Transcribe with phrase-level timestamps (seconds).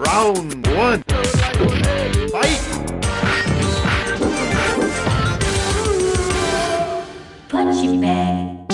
[0.00, 1.02] Round one.
[2.32, 2.60] Fight!
[7.50, 8.64] Punching bag.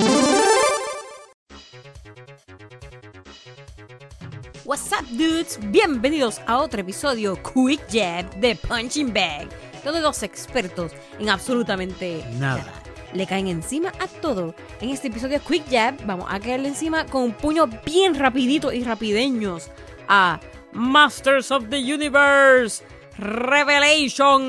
[4.63, 5.59] What's up, dudes?
[5.69, 9.49] Bienvenidos a otro episodio Quick Jab de Punching Bag,
[9.83, 12.71] donde dos expertos en absolutamente Nada.
[13.11, 14.55] le caen encima a todo.
[14.79, 18.85] En este episodio Quick Jab vamos a caerle encima con un puño bien rapidito y
[18.85, 19.69] rapideños
[20.07, 20.39] a
[20.77, 22.83] Masters of the Universe
[23.17, 24.41] Revelation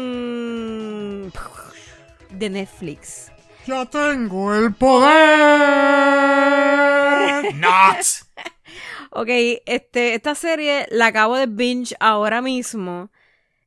[2.31, 3.33] de Netflix.
[3.67, 5.09] ¡Ya tengo el poder!
[7.57, 8.05] Not!
[9.11, 9.29] Ok,
[9.65, 13.11] este, esta serie la acabo de binge ahora mismo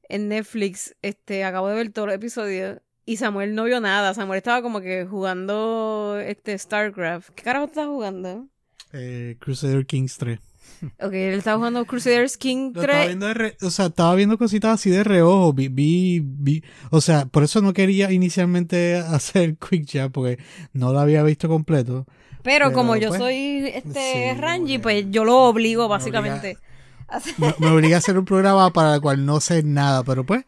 [0.08, 0.96] en Netflix.
[1.02, 2.80] Este, acabo de ver todos los episodios.
[3.06, 4.14] Y Samuel no vio nada.
[4.14, 7.32] Samuel estaba como que jugando este StarCraft.
[7.32, 8.46] ¿Qué carajo estás jugando?
[8.94, 10.51] Eh, Crusader Kings 3.
[11.00, 13.08] Ok, él estaba jugando Crusaders King Lo estaba 3.
[13.08, 15.54] viendo re- o sea, estaba viendo cositas así de reojo.
[15.54, 20.40] Vi, vi, vi- o sea, por eso no quería inicialmente hacer Quick Jab porque
[20.74, 22.06] no lo había visto completo.
[22.44, 26.58] Pero, pero, como yo pues, soy este sí, Ranji, pues yo lo obligo me básicamente.
[27.08, 30.02] a hacer- Me, me obliga a hacer un programa para el cual no sé nada,
[30.04, 30.46] pero pues,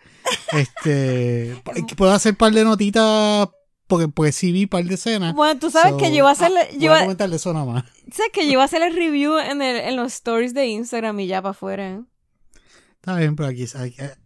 [0.54, 1.56] este,
[1.98, 3.50] puedo hacer un par de notitas
[3.88, 5.34] porque pues sí vi un par de escenas.
[5.36, 7.30] Bueno, tú sabes So, que yo iba a hacer, ah, yo voy iba- a comentar
[7.30, 7.84] de eso nada más.
[8.12, 11.20] sabes que yo iba a hacer el review en, el, en los stories de Instagram
[11.20, 12.02] y ya para afuera.
[12.96, 13.66] Está bien, pero aquí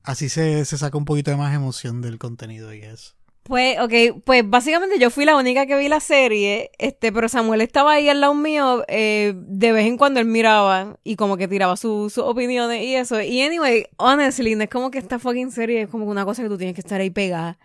[0.03, 3.13] así se, se saca un poquito de más emoción del contenido y eso.
[3.43, 7.61] Pues, ok, pues básicamente yo fui la única que vi la serie, este, pero Samuel
[7.61, 11.47] estaba ahí al lado mío, eh, de vez en cuando él miraba y como que
[11.47, 13.21] tiraba su- sus opiniones y eso.
[13.21, 16.49] Y anyway, honestly, no es como que esta fucking serie es como una cosa que
[16.49, 17.57] tú tienes que estar ahí pegada.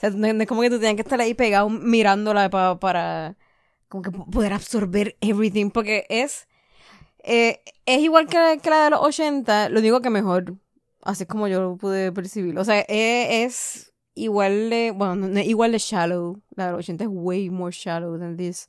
[0.00, 3.36] Sea, no, no es como que tú tienes que estar ahí pegado mirándola pa- para
[3.88, 6.48] como que po- poder absorber everything, porque es,
[7.24, 10.56] eh, es igual que la, que la de los 80, lo único que mejor,
[11.02, 12.58] así es como yo lo pude percibir.
[12.58, 16.40] O sea, eh, es igual de, bueno, no, igual de shallow.
[16.56, 18.68] La de los 80 es way more shallow than this.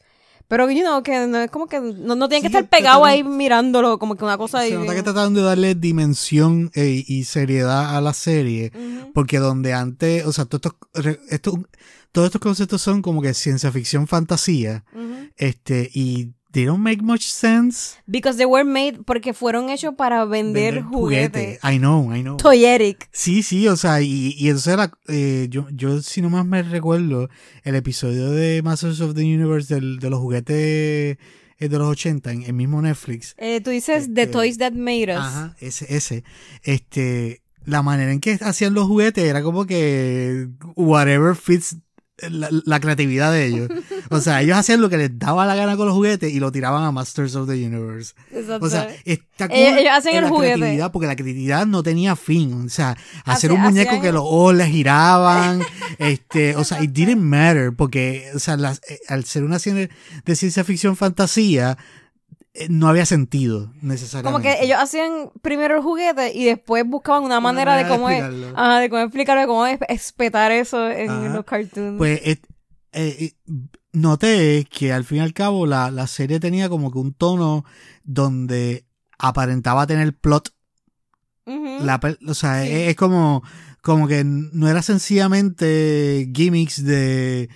[0.52, 3.04] Pero, you know, que no es como que no, no tienen que Sí, estar pegado
[3.06, 4.72] trataron- ahí mirándolo, como que una cosa ahí.
[4.72, 8.74] Se nota que trataron de darle dimensión eh, y seriedad a la serie.
[8.76, 9.14] Ujú.
[9.14, 11.54] Porque donde antes, o sea, todos estos, estos-
[12.12, 14.84] todos estos conceptos son como que ciencia ficción fantasía.
[14.94, 15.30] Ujú.
[15.38, 17.98] Este, y they don't make much sense.
[18.06, 21.60] Because they were made, porque fueron hechos para vender, Vender juguetes.
[21.64, 22.38] I know, I know.
[22.38, 23.10] Toyetic.
[23.12, 26.62] Sí, sí, o sea, y, y entonces era, eh, yo, yo si no más me
[26.64, 27.30] recuerdo
[27.64, 31.18] el episodio de Masters of the Universe del, de los juguetes
[31.62, 33.36] eh, de los 80 en el mismo Netflix.
[33.38, 35.20] Eh, tú dices The Este, Toys That Made Us.
[35.20, 36.24] Ajá, ese, ese.
[36.64, 41.78] Este, la manera en que hacían los juguetes era como que whatever fits
[42.30, 43.70] la, la creatividad de ellos.
[44.10, 46.52] O sea, ellos hacían lo que les daba la gana con los juguetes y lo
[46.52, 48.14] tiraban a Masters of the Universe.
[48.32, 48.66] Exacto.
[48.66, 50.54] O sea, está Ellos- ellos hacen en el la juguete.
[50.58, 52.66] creatividad porque la creatividad no tenía fin.
[52.66, 52.92] O sea,
[53.26, 55.62] hacer Hace- un muñeco que los ojos le giraban,
[55.98, 59.90] este, o sea, it didn't matter porque, o sea, las- eh, al ser una serie
[60.26, 61.78] de ciencia ficción fantasía,
[62.70, 64.50] no había sentido como necesariamente.
[64.60, 68.58] que ellos hacían primero el juguete y después buscaban una manera, de manera de cómo
[68.58, 71.30] ajá, de cómo explicarlo, de cómo es- espetar eso en Ajá.
[71.30, 71.98] los cartoons.
[71.98, 72.42] Pues eh,
[72.92, 73.34] eh, eh,
[73.94, 77.64] noté que al fin y al cabo la, la serie tenía como que un tono
[78.04, 78.86] donde
[79.18, 80.54] aparentaba tener plot.
[81.46, 82.70] La o sea, Sí.
[82.72, 83.44] es, es como,
[83.82, 87.50] como que no era sencillamente gimmicks de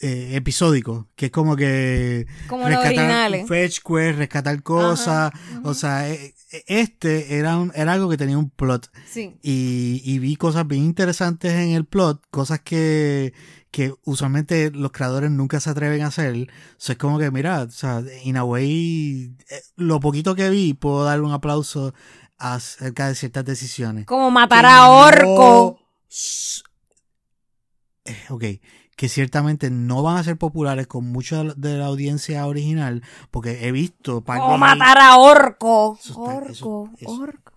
[0.00, 3.48] eh, episódicos, que es como que como originales.
[3.48, 5.32] fetch quest, rescatar cosas.
[5.64, 8.90] O sea, eh, eh, este era, un, era algo que tenía un plot.
[9.10, 9.36] Sí.
[9.42, 13.32] y, y vi cosas bien interesantes en el plot, cosas que,
[13.70, 16.48] que usualmente los creadores nunca se atreven a hacer.
[16.76, 20.74] So, es como que, mira, o sea, in a way, eh, lo poquito que vi,
[20.74, 21.92] puedo darle un aplauso
[22.38, 24.06] acerca de ciertas decisiones.
[24.06, 25.80] Como matar Que a no Orco.
[26.08, 26.62] s-
[28.04, 28.44] eh, ok,
[28.98, 33.72] que ciertamente no van a ser populares con mucha de la audiencia original, porque he
[33.72, 35.96] visto Como matar a Orco.
[35.98, 37.52] Eso está- Orco, eso- eso- Orco.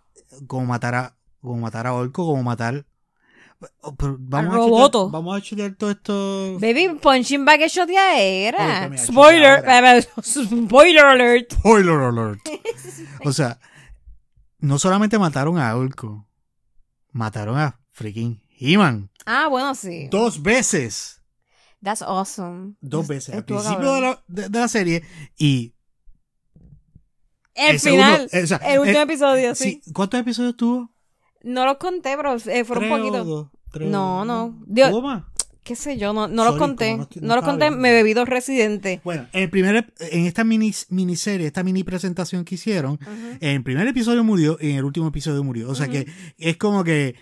[0.47, 2.85] como matar a como matar a Orco, como matar
[3.97, 7.87] pero vamos a chutear, vamos a chutear todo esto Baby, punching bag es era.
[8.79, 9.55] Oye, mira, Spoiler.
[9.59, 9.97] choteadera.
[9.97, 10.07] eh,
[10.67, 11.53] Spoiler alert.
[11.53, 12.39] spoiler alert
[13.25, 13.59] o sea
[14.59, 16.27] no solamente mataron a Orco
[17.11, 20.07] mataron a freaking He-Man Ah, bueno, sí.
[20.09, 21.20] dos veces
[21.83, 22.75] That's awesome.
[22.81, 25.03] dos veces al principio de la, de- de la serie
[25.37, 25.73] y
[27.53, 28.29] El, el final.
[28.29, 29.81] segundo, o sea, el último eh, episodio, sí.
[29.83, 30.91] sí, ¿cuántos episodios tuvo?
[31.43, 33.89] No los conté, pero eh, fueron ¿Tres o poquitos.
[33.89, 34.59] No, no.
[34.67, 35.23] Dios- ¿Tuvo más?
[35.63, 36.97] qué sé yo, no, no los conté.
[36.97, 39.01] no estoy- no no los conté, me bebí dos residentes.
[39.03, 42.99] Bueno, en, el primer, en esta mini, miniserie, esta mini presentación que hicieron,
[43.39, 45.69] en el primer episodio murió y en el último episodio murió.
[45.69, 46.07] O sea que
[46.37, 47.15] es como que,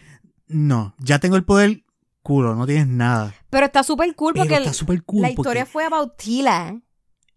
[0.48, 1.84] no, ya tengo el poder,
[2.22, 3.34] culo, no tienes nada.
[3.50, 5.22] Pero está súper cool Pero porque está súper cool.
[5.22, 6.82] la porque historia fue about Tila.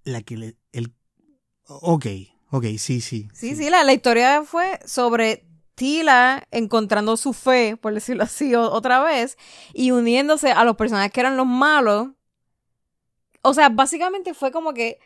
[0.04, 0.94] La que le, el,
[1.66, 2.06] ok,
[2.50, 3.28] ok, sí, sí.
[3.32, 8.70] Sí, sí, la, la historia fue sobre Tila encontrando su fe, por decirlo así, o-
[8.70, 9.36] otra vez,
[9.72, 12.08] y uniéndose a los personajes que eran los malos.
[13.42, 14.98] O sea, básicamente fue como que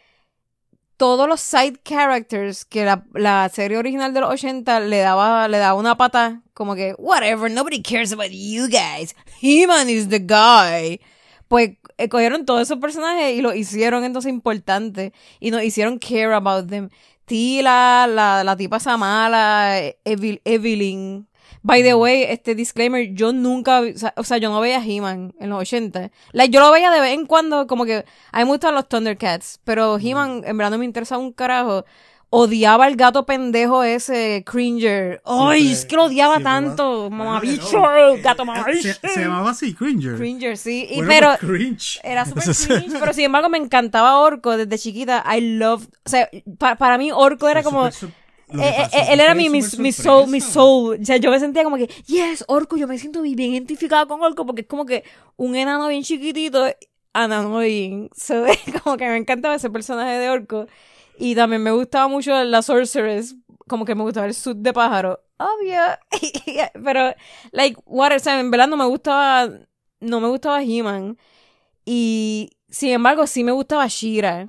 [0.97, 5.59] todos los side characters que la, la serie original de los 80 le daba, le
[5.59, 9.15] daba una pata, como que, whatever, nobody cares about you guys.
[9.41, 11.01] He-Man is the guy.
[11.49, 16.35] Pues eh, cogieron todos esos personajes y los hicieron entonces importantes y nos hicieron care
[16.35, 16.91] about them.
[17.27, 21.27] Tila, la, la tipa esa mala, Evil, Evelyn.
[21.67, 23.83] By the way, este disclaimer, yo nunca,
[24.15, 26.13] o sea, yo no veía He-Man en los 80.
[26.33, 28.89] Like, yo lo veía de vez en cuando, como que a mí me gustan los
[28.89, 31.85] Thundercats, pero He-Man en verdad no me interesa un carajo.
[32.29, 35.23] Odiaba al gato pendejo ese, Cringer.
[35.25, 37.09] ¡Ay, Siempre- es que lo odiaba tanto!
[37.09, 38.89] Mamabicho, no, eh, gato eh, mamabicho.
[39.01, 40.17] Se, se llamaba así, Cringer.
[40.17, 40.87] Cringer, sí.
[40.91, 42.01] Y, Bueno, pero pues, cringe.
[42.03, 42.45] era súper
[42.83, 45.25] cringe, pero sin embargo me encantaba Orco desde chiquita.
[45.37, 46.29] I love, o sea,
[46.59, 48.07] pa- para mí Orco era como, lo que
[48.49, 50.99] eh, eh, fue él era mi, mi, mi soul, mi soul.
[51.01, 54.23] O sea, yo me sentía como que, yes, Orco, yo me siento bien identificada con
[54.23, 55.05] Orco porque es como que
[55.37, 56.65] un enano bien chiquitito,
[57.13, 58.11] annoying.
[58.17, 58.45] So,
[58.85, 60.67] como que me encantaba ese personaje de Orco.
[61.19, 63.35] Y también me gustaba mucho la Sorceress,
[63.67, 65.21] como que me gustaba el suit de pájaro.
[65.39, 65.81] Obvio.
[66.85, 67.15] Pero,
[67.53, 69.51] like, what, o sea, en verdad no me gustaba,
[70.01, 71.19] no me gustaba He-Man.
[71.85, 74.47] Y, sin embargo, sí me gustaba Shira.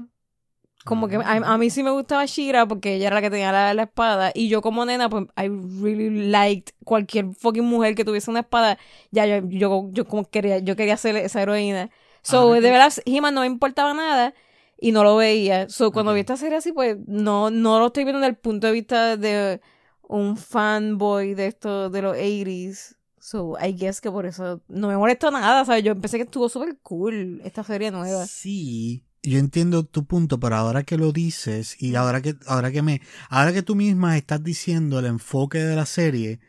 [0.87, 3.51] Como que a, a mí sí me gustaba Shira porque ella era la que tenía
[3.51, 4.31] la, la espada.
[4.33, 5.49] Y yo como nena, pues, I
[5.81, 8.77] really liked cualquier fucking mujer que tuviese una espada.
[9.11, 11.89] Ya, yo, yo, yo como quería, yo quería ser esa heroína.
[12.21, 14.33] So, de verdad, He-Man no me importaba nada
[14.79, 15.69] y no lo veía.
[15.69, 18.67] So, cuando vi esta serie así, pues, no, no lo estoy viendo desde el punto
[18.67, 19.61] de vista de
[20.01, 22.95] un fanboy de esto, de los 80s.
[23.19, 25.83] So, I guess que por eso no me molestó nada, ¿sabes?
[25.83, 28.25] Yo pensé que estuvo súper cool esta serie nueva.
[28.25, 32.81] Sí, yo entiendo tu punto, pero ahora que lo dices y ahora que ahora que
[32.81, 36.39] me ahora que tú misma estás diciendo el enfoque de la serie,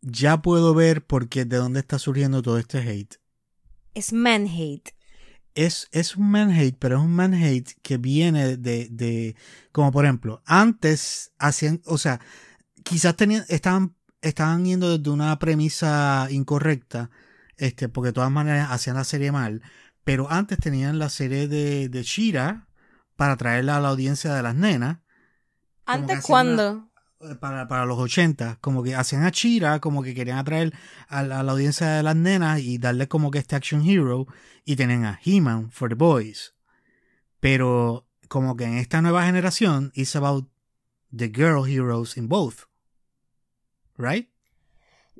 [0.00, 3.16] ya puedo ver por qué de dónde está surgiendo todo este hate.
[3.94, 4.94] Es man hate.
[5.54, 9.34] Es, es un man hate, pero es un man hate que viene de, de
[9.72, 12.20] como por ejemplo, antes hacían, o sea,
[12.84, 17.10] quizás tenían, estaban, estaban yendo desde una premisa incorrecta,
[17.56, 19.62] este, porque de todas maneras hacían la serie mal,
[20.04, 22.66] pero antes tenían la serie de, de Shira
[23.16, 24.98] para traerla a la audiencia de las nenas,
[25.86, 26.88] ¿Antes cuándo?
[27.20, 30.72] eh, para, para los 80, como que hacían a Chira, como que querían atraer
[31.08, 34.26] a, la- a la audiencia de las nenas y darle como que este action hero,
[34.64, 36.54] y tenían a He-Man for the boys.
[37.40, 40.50] Pero como que en esta nueva generación, it's about
[41.16, 42.64] the girl heroes in both.
[43.96, 44.28] Right?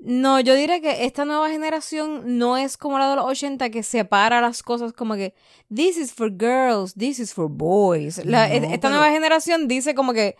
[0.02, 3.82] No, yo diría que esta nueva generación no es como la de los 80 que
[3.82, 5.34] separa las cosas como que
[5.74, 8.24] this is for girls, this is for boys.
[8.24, 10.36] La- No, esta pero- nueva generación dice como que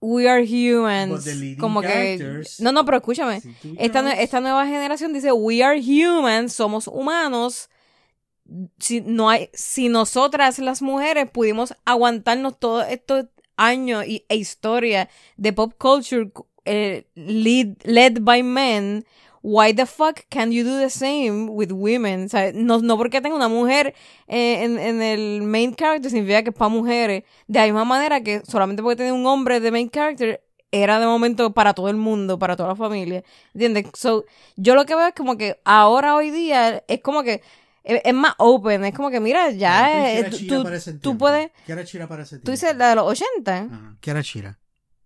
[0.00, 1.26] we are humans,
[1.58, 3.40] como que No, no, pero escúchame.
[3.40, 7.68] Si Esta, esta nueva generación dice we are humans, somos humanos.
[8.78, 13.26] Si no hay si nosotras las mujeres pudimos aguantarnos todos estos
[13.56, 16.30] años y, e historia de pop culture
[16.70, 19.04] eh, lead, led by men,
[19.42, 22.24] why the fuck can you do the same with women?
[22.26, 23.94] O sea, no, no porque tenga una mujer
[24.28, 27.24] eh, en, en el main character significa que es para mujeres.
[27.46, 31.06] De la misma manera que solamente porque tiene un hombre de main character era de
[31.06, 33.24] momento para todo el mundo, para toda la familia.
[33.54, 33.86] ¿Entiendes?
[33.94, 34.24] So,
[34.56, 37.40] yo lo que veo es como que ahora, hoy día, es como que
[37.82, 38.84] es, es más open.
[38.84, 41.18] Es como que, mira, ya, ¿Qué eh, era tú, tú- para ese tú tiempo?
[41.24, 41.50] puedes...
[41.66, 42.50] ¿Qué era Shira para ese Tú tiempo?
[42.52, 43.56] dices la de los 80.
[43.56, 44.58] Ajá, ¿Qué era Shira?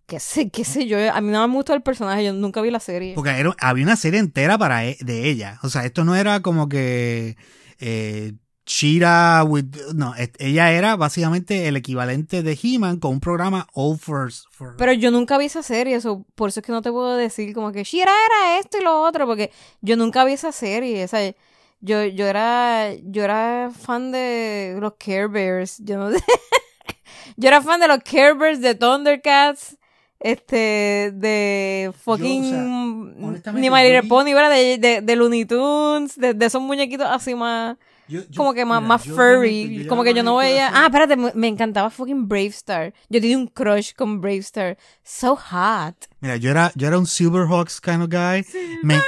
[0.07, 0.99] Qué sé, qué sé yo.
[1.13, 3.15] A mí no me gustó el personaje, yo nunca vi la serie.
[3.15, 5.59] Porque era- había una serie entera para e- de ella.
[5.63, 7.37] O sea, esto no era como que
[7.81, 8.33] eh,
[8.67, 14.33] Shira with no, ella era básicamente el equivalente de He-Man con un programa all for,
[14.51, 17.15] for- Pero yo nunca vi esa serie, eso, por eso es que no te puedo
[17.17, 19.51] decir como que Shira era esto y lo otro, porque
[19.83, 21.05] yo nunca vi esa serie.
[21.05, 21.35] O sea,
[21.81, 25.77] yo, yo era, yo era fan de los Care Bears.
[25.81, 26.11] Yo no
[27.37, 29.77] yo era fan de los Care Bears, de Thundercats,
[30.25, 33.15] este, de fucking
[33.61, 34.51] ni My Little Pony, ¿verdad?
[34.51, 37.77] De, de, de Looney Tunes, de, de esos muñequitos así más.
[38.09, 40.71] Yo- yo- como que más, mira, más furry, como que yo no veía...
[40.75, 42.93] Ah, espérate, me, me encantaba fucking Brave Star.
[43.09, 44.77] Yo tenía un crush con Brave Star.
[45.03, 45.95] So hot.
[46.21, 48.45] Mira, yo era, yo era un Silverhawks kind of guy.
[48.83, 49.01] Me,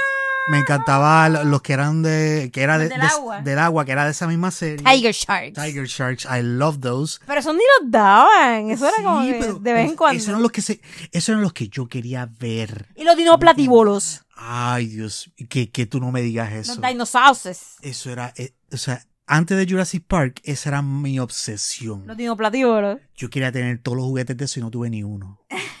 [0.49, 2.49] Me encantaba lo- los que eran de.
[2.53, 3.41] que era de, Del de- agua.
[3.41, 4.77] del agua, que era de esa misma serie.
[4.85, 5.53] Tiger Sharks.
[5.61, 6.25] Tiger Sharks.
[6.25, 7.19] I love those.
[7.25, 8.69] Pero eso ni los daban.
[8.71, 10.17] Eso era Sí, como que pero de vez en cuando.
[10.17, 10.79] Esos eran los que se,
[11.11, 12.87] esos eran los que yo quería ver.
[12.95, 14.21] Y los dinoplatívolos.
[14.35, 16.75] Ay, Dios, que, que tú no me digas eso.
[16.79, 17.59] Los dinosaurios.
[17.81, 22.03] Eso era, eh, o sea, antes de Jurassic Park, esa era mi obsesión.
[22.07, 22.99] Los dinoplatívolos.
[23.15, 25.41] Yo quería tener todos los juguetes de eso y no tuve ni uno.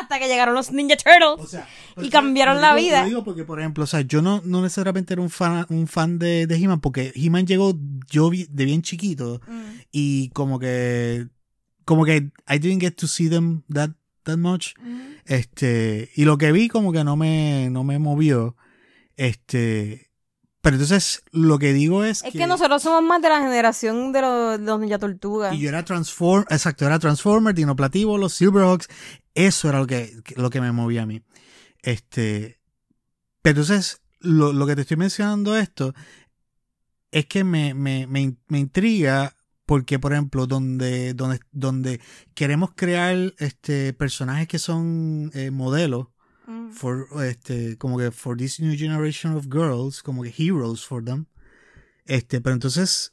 [0.00, 1.62] Hasta que llegaron los Ninja Turtles.
[1.94, 3.02] pues, Y cambiaron la vida.
[3.02, 5.86] Lo digo porque, por ejemplo, o sea, yo no, no necesariamente era un fan, un
[5.86, 7.74] fan de, de He-Man, porque He-Man llegó
[8.10, 11.26] yo de bien chiquito Mm, y como que,
[11.84, 13.90] como que I didn't get to see them that,
[14.24, 14.74] that much.
[14.80, 15.00] mm.
[15.26, 18.56] Este, y lo que vi como que no me, no me movió.
[19.16, 20.10] Este,
[20.62, 24.20] pero entonces lo que digo es, Es que nosotros somos más de la generación de
[24.20, 25.54] los, de los Ninja Tortugas.
[25.54, 28.88] Y yo era Transform, exacto, era Transformer, Dinoplativo, los Silverhawks.
[29.34, 31.22] Eso era lo que, lo que me movía a mí.
[31.82, 32.60] Este.
[33.42, 35.94] Pero entonces, lo, lo que te estoy mencionando esto
[37.10, 39.34] es que me, me, me, me intriga
[39.66, 42.00] porque, por ejemplo, donde, donde, donde
[42.34, 46.08] queremos crear este personajes que son eh, modelos
[46.50, 46.72] Mm.
[46.72, 51.26] for este como que for this new generation of girls como que heroes for them
[52.06, 53.12] este pero entonces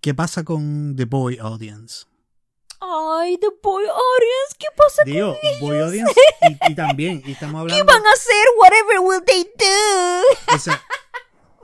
[0.00, 2.06] qué pasa con the boy audience
[2.84, 5.86] Ay, The Boy Audience, ¿qué pasa digo con boy ellos?
[5.88, 6.12] audience
[6.68, 8.44] y, y también y estamos ¿Qué hablando van a hacer?
[8.60, 10.54] Whatever will they do?
[10.54, 10.82] o sea,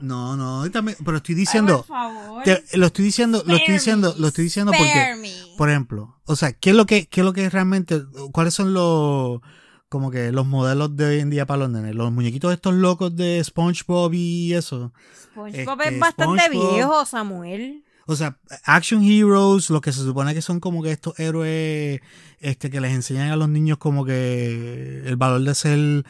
[0.01, 2.43] no no también, pero estoy diciendo Por favor.
[2.45, 5.33] te- lo estoy diciendo lo estoy diciendo me, lo estoy diciendo porque me.
[5.57, 8.01] por ejemplo o sea qué es lo que qué es lo que realmente
[8.33, 9.41] cuáles son los
[9.89, 13.17] como que los modelos de hoy en día para los nenes los muñequitos estos locos
[13.17, 14.93] de SpongeBob y eso
[15.33, 17.85] SpongeBob Este, es bastante SpongeBob- viejo, Samuel.
[18.11, 22.01] O sea, action heroes, lo que se supone que son como que estos héroes
[22.41, 26.07] este que les enseñan a los niños como que el valor de ser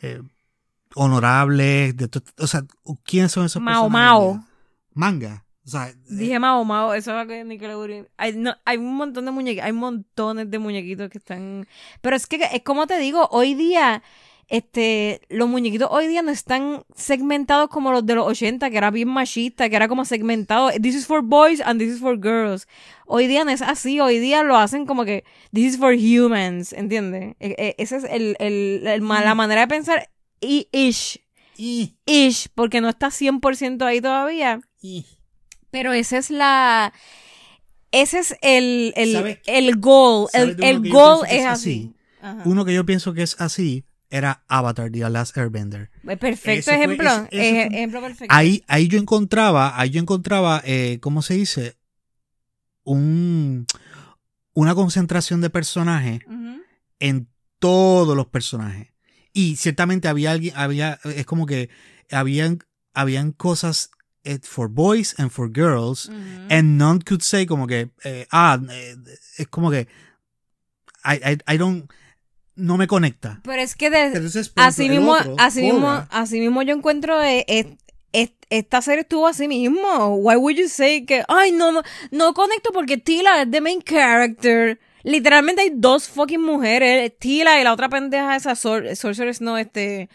[0.00, 0.22] eh,
[0.94, 2.64] honorables, de o sea,
[3.04, 3.92] ¿quiénes son esos Mao personajes?
[3.92, 4.46] Mao.
[4.94, 5.44] Manga.
[5.66, 8.08] O sea, eh, Dije Mao Mao, eso va que Nickelodeon.
[8.16, 11.68] Hay, no, hay un montón de muñequitos, hay montones de muñequitos que están.
[12.00, 14.02] Pero es que es como te digo, hoy día,
[14.52, 18.90] este, los muñequitos hoy día no están segmentados como los de los 80, que era
[18.90, 20.70] bien machista, que era como segmentado.
[20.72, 22.68] This is for boys and this is for girls.
[23.06, 26.74] Hoy día no es así, hoy día lo hacen como que this is for humans,
[26.74, 27.34] ¿entiendes?
[27.40, 31.22] E- e- Esa es el, el- la manera de pensar y ish,
[31.56, 34.60] y- ish, porque no está 100% ahí todavía.
[34.82, 35.06] y-
[35.70, 36.92] Pero esa es la.
[37.90, 40.28] Ese es el, el, ¿Sabes- el goal.
[40.34, 41.94] El, goal es así.
[42.44, 45.90] Uno que yo pienso que es así era Avatar, The Last Airbender.
[46.20, 47.08] Perfecto ese fue- ejemplo.
[47.10, 48.34] ese- ese Ej- fue- ejemplo perfecto.
[48.34, 51.76] Ahí, ahí yo encontraba, ahí yo encontraba, eh, ¿cómo se dice?
[52.84, 53.66] Un,
[54.54, 56.20] una concentración de personajes
[56.98, 57.28] en
[57.58, 58.88] todos los personajes.
[59.32, 61.70] Y ciertamente había alguien, había, es como que
[62.10, 62.58] habían,
[62.92, 63.90] habían cosas
[64.24, 66.16] eh, for boys and for girls, Ujú.
[66.50, 68.96] and none could say como que, eh, ah, eh,
[69.38, 69.88] es como que,
[71.04, 71.90] I, I, I don't,
[72.62, 73.40] no me conecta.
[73.44, 74.12] Pero es que de-
[74.56, 77.76] así mismo, otro, así mismo, así mismo yo encuentro eh, eh,
[78.12, 80.16] eh, esta serie estuvo así mismo.
[80.16, 83.80] Why would you say que ay no no, no conecto porque Tila es the main
[83.82, 84.78] character.
[85.04, 90.08] Literalmente hay dos fucking mujeres, Tila y la otra pendeja esa Sor Sorceress no este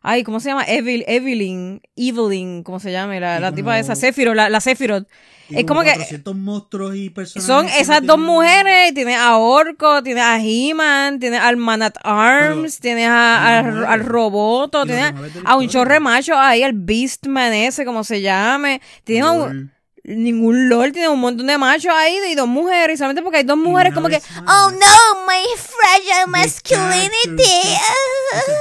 [0.00, 0.62] Ay, ¿cómo se llama?
[0.64, 3.18] Evil, Evelyn, Evelyn, ¿cómo se llama?
[3.18, 5.08] La, la como- tipa esa, Sephiroth, la, la Sephiroth.
[5.50, 7.46] Es como que 400 monstruos y personajes.
[7.46, 11.94] son esas dos tienen- mujeres, tienes a Orco, tienes a He-Man, tienes al Man at
[12.02, 15.12] Arms, Pero- tienes a- al, al Roboto, tienes
[15.44, 18.80] a un chorre macho ahí, al Beastman ese, como se llame.
[19.04, 19.72] Tienes a un-
[20.04, 23.44] ningún LOL, tiene un montón de machos ahí y dos mujeres, y solamente porque hay
[23.44, 27.44] dos mujeres como que, oh no, my fragile masculinity,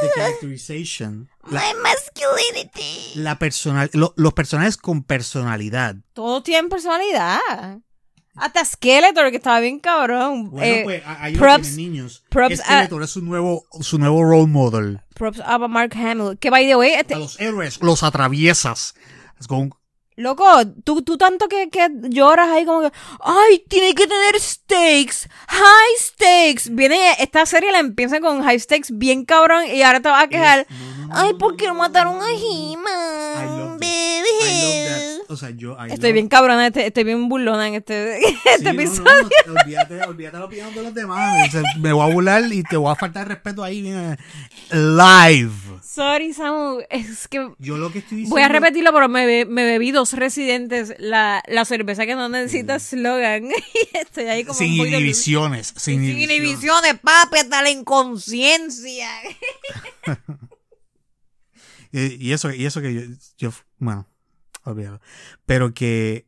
[0.01, 1.29] the characterization.
[1.51, 3.12] La, my masculinity.
[3.16, 5.96] la personal, lo- los personajes con personalidad.
[6.13, 7.39] Todos tienen personalidad.
[8.36, 10.51] Hasta Skeletor, que estaba bien cabrón.
[10.51, 12.24] Bueno, Eh, pues ahí props- niños.
[12.30, 15.01] props Skeletor es su nuevo, su nuevo role model.
[15.16, 16.38] props a Mark Hamill.
[16.38, 18.94] Que by the way, este, A los héroes los atraviesas.
[19.39, 19.76] Es como,
[20.20, 20.46] Loco,
[20.84, 25.96] tú, tú tanto que, que lloras ahí como que, ay, tiene que tener stakes, high
[26.00, 26.74] stakes.
[26.74, 30.28] Viene, esta serie la empieza con high stakes bien cabrón y ahora te vas a
[30.28, 30.66] quejar,
[31.12, 33.78] ay, ¿por no, qué mataron a He-Man?
[35.30, 38.64] O sea, yo, Estoy love- bien cabrona, este- estoy bien burlona en este, Sí, este
[38.74, 39.30] no, episodio.
[39.46, 41.48] no, olvídate, olvídate la opinión de los demás.
[41.48, 43.82] O sea, me voy a burlar y te voy a faltar respeto ahí.
[44.72, 45.52] live.
[45.98, 48.36] Sorry, Samu, es que Yo lo que estoy diciendo.
[48.36, 52.77] voy a repetirlo, pero me, me bebí dos residentes, la, la cerveza que no necesita
[52.77, 53.46] slogan.
[53.94, 55.74] y estoy ahí como Sin inhibiciones.
[55.75, 57.00] Sin, Sin inhibiciones.
[57.00, 59.10] papi, hasta la inconsciencia.
[59.25, 59.36] Y
[61.92, 63.01] Y, y eso, y eso que yo,
[63.39, 64.08] yo bueno,
[64.66, 65.01] olvídalo.
[65.48, 66.27] Pero que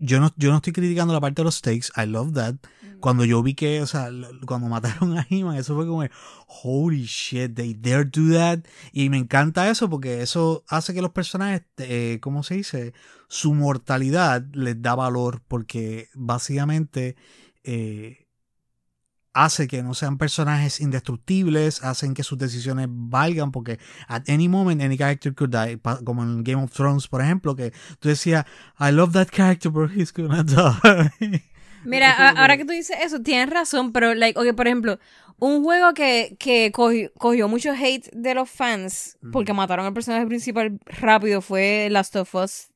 [0.00, 2.54] yo no, yo no estoy criticando la parte de los stakes, I love that.
[3.00, 4.10] Cuando yo vi que, o sea,
[4.46, 6.04] cuando mataron a He-Man, eso fue como,
[6.46, 8.60] holy shit, they dare do that.
[8.92, 12.94] Y me encanta eso porque eso hace que los personajes, eh, ¿cómo se dice?
[13.28, 17.16] Su mortalidad les da valor porque básicamente
[17.64, 18.26] eh,
[19.36, 24.80] hace que no sean personajes indestructibles, hacen que sus decisiones valgan porque at any moment
[24.80, 28.46] any character could die, como en Game of Thrones, por ejemplo, que tú decías,
[28.80, 30.42] I love that character, but he's gonna
[31.20, 31.42] die.
[31.86, 34.98] Mira, a- ahora que tú dices eso, tienes razón, pero, like, ok, por ejemplo,
[35.38, 40.26] un juego que, que cogió, cogió mucho hate de los fans porque mataron al personaje
[40.26, 42.68] principal rápido fue Last of Us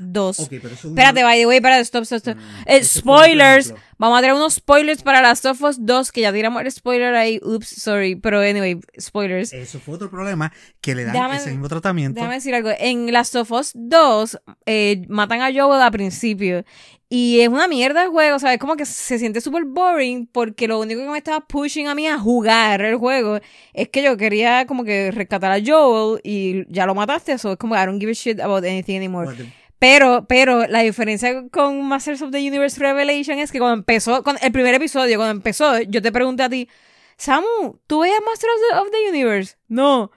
[0.00, 0.48] 2.
[0.48, 2.36] pero eso Espérate, by the way, espérate, stop, stop, stop.
[2.66, 3.74] Eh, fue un spoilers.
[3.98, 7.14] Vamos a tener unos spoilers para Last of Us 2, que ya tiramos el spoiler
[7.14, 7.38] ahí.
[7.42, 8.16] Oops, sorry.
[8.16, 9.52] Pero anyway, spoilers.
[9.52, 12.14] Eso fue otro problema que le dan Déjame- ese mismo tratamiento.
[12.14, 12.70] Déjame decir algo.
[12.78, 16.64] En Last of Us 2, eh, matan a Joel al principio.
[17.12, 18.58] Y es una mierda el juego, ¿sabes?
[18.58, 22.06] Como que se siente súper boring porque lo único que me estaba pushing a mí
[22.06, 23.40] a jugar el juego
[23.74, 27.58] es que yo quería como que rescatar a Joel y ya lo mataste, eso es
[27.58, 29.36] como I don't give a shit about anything anymore.
[29.80, 34.36] Pero, pero la diferencia con Masters of the Universe Revelation es que cuando empezó, con
[34.40, 36.68] el primer episodio, cuando empezó, yo te pregunté a ti,
[37.16, 39.56] Samu, ¿tú veías Masters of the, of the Universe?
[39.68, 40.12] No.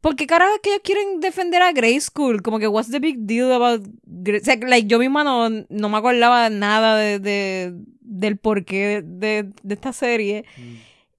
[0.00, 2.42] ¿Por qué carajo es que ellos quieren defender a Grey School?
[2.42, 5.88] Como que, what's the big deal about Grey- O sea, like, yo misma no, no
[5.88, 10.44] me acordaba nada de, de- del porqué de, de esta serie.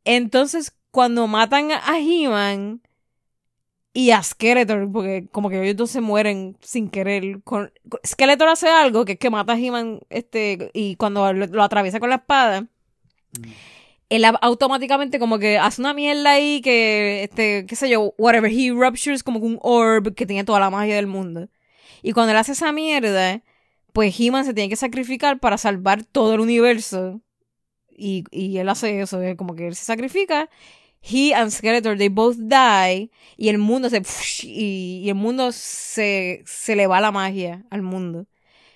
[0.04, 2.82] Entonces, cuando matan a He-Man
[3.96, 7.42] y a Skeletor, porque como que ellos dos se mueren sin querer.
[7.44, 7.72] Con,
[8.06, 12.02] Skeletor hace algo que es que mata a He-Man este, y cuando lo, lo atraviesa
[12.02, 12.68] con la espada,
[14.10, 18.52] él a- automáticamente como que hace una mierda ahí que, este, qué sé yo, whatever,
[18.52, 21.48] he ruptures como que un orb que tiene toda la magia del mundo.
[22.02, 23.44] Y cuando él hace esa mierda,
[23.94, 27.22] pues He-Man se tiene que sacrificar para salvar todo el universo.
[27.90, 30.50] Y, y él hace eso, es como que él se sacrifica.
[31.08, 33.12] He and Skeletor, they both die.
[33.38, 34.02] Y el mundo se.
[34.44, 38.25] Y, y el mundo se, se le va la magia al mundo.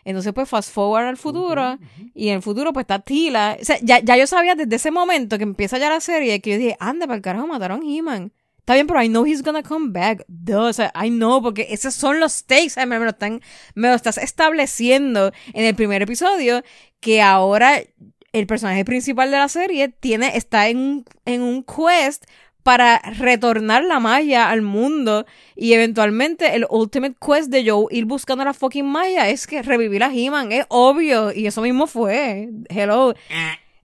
[0.05, 1.77] Entonces, pues, fast forward al futuro.
[2.13, 3.57] Y en el futuro, pues, está Tila.
[3.61, 6.51] O sea, ya, ya yo sabía desde ese momento que empieza ya la serie que
[6.51, 8.31] yo dije, anda, para el carajo, mataron a He-Man.
[8.59, 10.23] Está bien, pero I know he's gonna come back.
[10.27, 12.77] Duh, o sea, I know, porque esos son los stakes.
[12.77, 13.41] Ay, me, me lo están,
[13.73, 16.63] me lo estás estableciendo en el primer episodio
[16.99, 17.81] que ahora
[18.33, 22.25] el personaje principal de la serie tiene, está en un, en un quest
[22.63, 28.43] para retornar la magia al mundo y eventualmente el ultimate quest de Joe ir buscando
[28.43, 32.49] la fucking magia es que revivir a He-Man, es obvio y eso mismo fue.
[32.69, 33.15] Hello.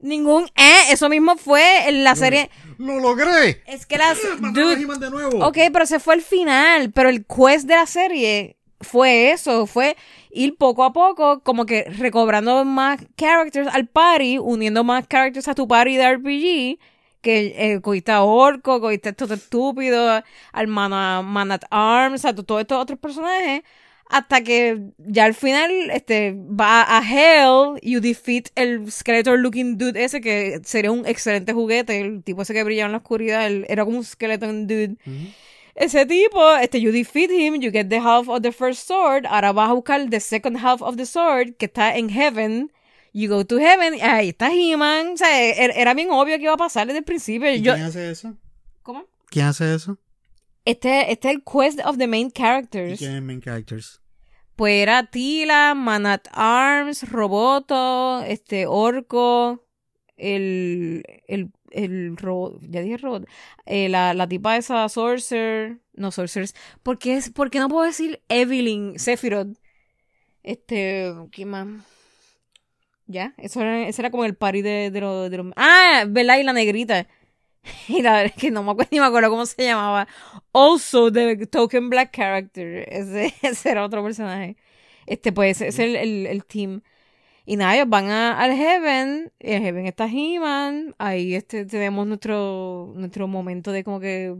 [0.02, 2.52] Ningún eh, eso mismo fue en la serie.
[2.78, 3.64] ¡Lo logré!
[3.66, 5.48] Es que las ¡Mataron a dude, He-Man de nuevo!
[5.48, 6.92] Ok, pero ese fue el final.
[6.92, 9.66] Pero el quest de la serie fue eso.
[9.66, 9.96] Fue
[10.36, 15.56] ir poco a poco, como que recobrando más characters al party, uniendo más characters a
[15.56, 16.80] tu party de RPG.
[17.22, 20.22] Que eh, cogiste a Orco, cogiste a estos estúpidos,
[20.52, 23.64] al Man, Man at Arms, a to- todos estos otros personajes.
[24.08, 30.04] Hasta que ya al final este, va a Hell, you defeat el Skeletor looking dude
[30.04, 33.66] ese que sería un excelente juguete, el tipo ese que brillaba en la oscuridad, él
[33.68, 34.96] era como un skeleton dude.
[35.76, 39.52] Ese tipo, este, you defeat him, you get the half of the first sword, ahora
[39.52, 42.72] vas a buscar the second half of the sword, que está en heaven,
[43.14, 46.44] you go to heaven, y ahí está He-Man, o sea, era, era bien obvio que
[46.44, 47.52] iba a pasar desde el principio.
[47.54, 48.38] ¿Y Yo, ¿Quién hace eso?
[48.84, 49.06] ¿Cómo?
[49.30, 49.98] ¿Quién hace eso?
[50.64, 52.98] Este, este es el quest of the main ¿Y characters.
[52.98, 54.00] quién es main characters?
[54.56, 59.62] Pues era Tila, Man at Arms, Roboto, este, Orco,
[60.16, 63.28] el, el, el robot, ya dije robot,
[63.66, 67.86] eh, la, la tipa esa Sorcerer, no Sorcerers, ¿por qué, es, ¿por qué no puedo
[67.86, 69.58] decir Evelyn, Sephiroth?
[70.44, 71.68] Este, ¿qué más?
[73.08, 75.54] Ya, eso era, ese era como el party de, de los.
[75.56, 76.38] Ah, ¿verdad?
[76.40, 77.08] Y la negrita.
[77.88, 80.08] Y la verdad es que no me acuerdo, ni me acuerdo cómo se llamaba.
[80.54, 82.86] Also, the Token Black Character.
[82.92, 84.56] Ese, ese era otro personaje.
[85.08, 86.82] Este, pues, ese es el, el, el team.
[87.46, 89.32] Y nada, ellos van a- al Heaven.
[89.40, 90.96] Y en Heaven está He-Man.
[90.98, 94.36] Ahí este, tenemos nuestro, nuestro momento de como que.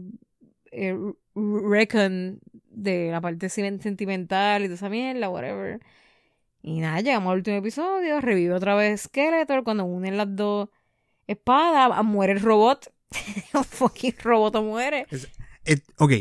[0.72, 0.96] Eh,
[1.34, 2.40] reckon
[2.70, 5.80] de la parte sen- sentimental y de esa mierda, whatever.
[6.62, 8.20] Y nada, llegamos al último episodio.
[8.20, 9.62] Revive otra vez Skeletor.
[9.62, 10.68] Cuando unen las dos
[11.26, 12.92] espadas, muere el robot.
[13.54, 15.06] un fucking robot muere.
[15.64, 16.12] Eh, ok,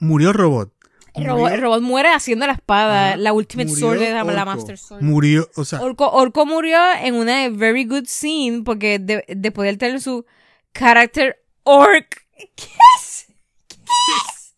[0.00, 0.73] murió el robot.
[1.14, 3.16] El robot, el robot muere haciendo la espada, Ajá.
[3.16, 4.44] la Ultimate Murió Sword, la, la.
[4.44, 5.02] Master Sword.
[5.02, 9.70] Murió, o sea, Orco, Orco murió en una very good scene porque de- después de
[9.70, 10.26] él tener su
[10.72, 12.26] character orc.
[12.56, 12.66] ¿Qué
[12.98, 13.26] es?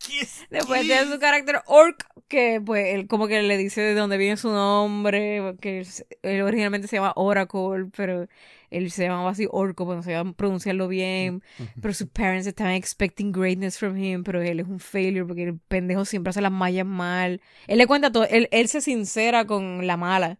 [0.06, 0.46] ¿Qué es?
[0.50, 4.36] Después tiene su carácter orc, que pues él como que le dice de dónde viene
[4.38, 5.86] su nombre, que él,
[6.22, 8.28] él originalmente se llama Oracle, pero
[8.70, 11.42] él se llamaba así Orco, pero no sabía pronunciarlo bien,
[11.80, 15.58] pero sus parents estaban expecting greatness from him, pero él es un failure porque el
[15.58, 17.40] pendejo siempre hace las mallas mal.
[17.66, 20.38] Él le cuenta todo, él, él se sincera con la mala.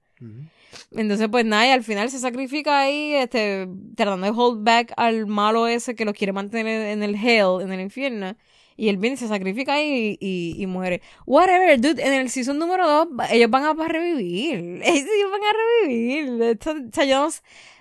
[0.91, 5.27] Entonces, pues nada, y al final se sacrifica ahí, este, tratando de hold back al
[5.27, 8.37] malo ese que lo quiere mantener en el hell, en el infierno.
[8.77, 11.01] Y él viene se sacrifica y, y, muere.
[11.25, 14.59] Whatever, dude, en el season número 2, ellos van a revivir.
[14.85, 16.43] Ellos van a revivir.
[16.43, 17.31] Esto- o sea, yo no,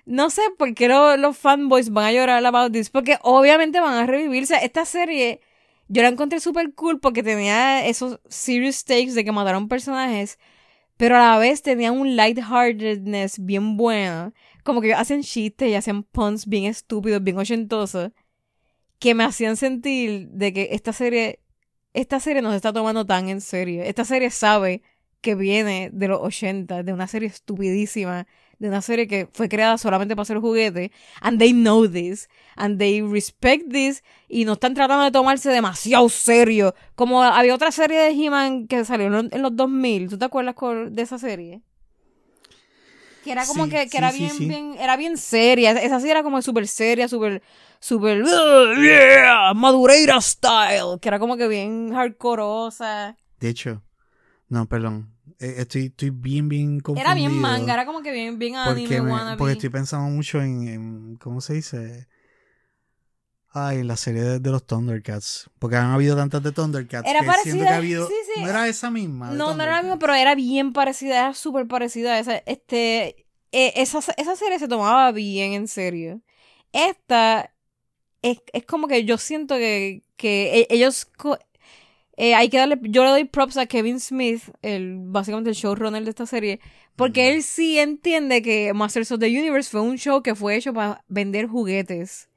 [0.06, 3.96] no sé por qué lo- los fanboys van a llorar about this, porque obviamente van
[3.96, 4.44] a revivir.
[4.44, 5.42] O esta serie,
[5.90, 10.40] yo la encontré súper cool porque tenía esos serious stakes de que mataron personajes,
[10.98, 14.34] pero a la vez tenía un lightheartedness bien bueno.
[14.64, 18.12] Como que hacen chistes y hacen puns bien estúpidos, bien ochentosos,
[19.06, 21.40] que me hacían sentir de que esta serie,
[21.94, 23.84] esta serie no se está tomando tan en serio.
[23.84, 24.82] Esta serie sabe
[25.22, 28.26] que viene de los 80, de una serie estupidísima,
[28.58, 30.92] de una serie que fue creada solamente para hacer juguete,
[31.22, 36.10] and they know this, and they respect this, y no están tratando de tomarse demasiado
[36.10, 40.18] serio, como había otra serie de He-Man que salió en los, en los 2000, ¿tú
[40.18, 40.56] te acuerdas
[40.90, 41.62] de esa serie?
[43.26, 46.00] Que era como Sí, que, que sí, era sí, bien, bien, era bien seria, esa
[46.00, 47.42] sí era como súper seria, súper,
[47.80, 53.18] súper, "Ugh, yeah, Madureira style, que era como que bien hardcoreosa.
[53.40, 53.82] De hecho,
[54.48, 55.10] no, perdón.
[55.40, 57.02] Eh, Estoy, estoy bien, bien confundido.
[57.02, 59.38] Era bien manga, era como que bien, bien anime porque, me- wannabe.
[59.38, 62.08] porque estoy pensando mucho en, en- ¿cómo se dice?
[63.58, 65.50] Ay, la serie de, de los Thundercats.
[65.60, 67.10] Porque han habido tantas de Thundercats.
[67.10, 68.42] Era que parecida, Siento que ha habido, sí, sí.
[68.42, 69.32] No era esa misma.
[69.32, 72.20] No, no era la misma, pero era bien parecida, era súper parecida.
[72.20, 76.22] Esa, este, eh, esa, esa serie se tomaba bien en serio.
[76.74, 77.54] Esta
[78.22, 81.08] es, es como que yo siento que, que e- ellos...
[82.18, 86.04] eh, hay que darle, yo le doy props a Kevin Smith, el, básicamente el showrunner
[86.04, 86.60] de esta serie,
[86.98, 90.74] porque él sí entiende que Masters of the Universe fue un show que fue hecho
[90.74, 92.28] para vender juguetes.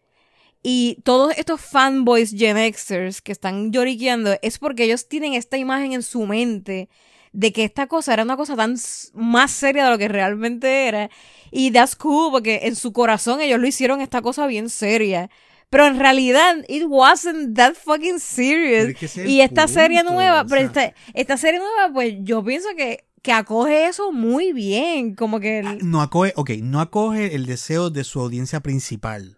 [0.62, 5.92] Y todos estos fanboys Gen Xers que están lloriqueando es porque ellos tienen esta imagen
[5.92, 6.88] en su mente
[7.32, 8.76] de que esta cosa era una cosa tan
[9.14, 11.10] más seria de lo que realmente era.
[11.50, 15.30] Y that's cool porque en su corazón ellos lo hicieron esta cosa bien seria.
[15.70, 18.88] Pero en realidad, it wasn't that fucking serious.
[18.88, 22.68] Es que y esta serie nueva, o pero esta, esta serie nueva, pues yo pienso
[22.74, 25.14] que, que acoge eso muy bien.
[25.14, 25.58] Como que...
[25.60, 29.37] el- Ah, No acoge, ok, no acoge el deseo de su audiencia principal.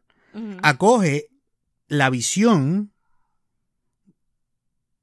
[0.63, 1.27] Acoge
[1.89, 2.93] la visión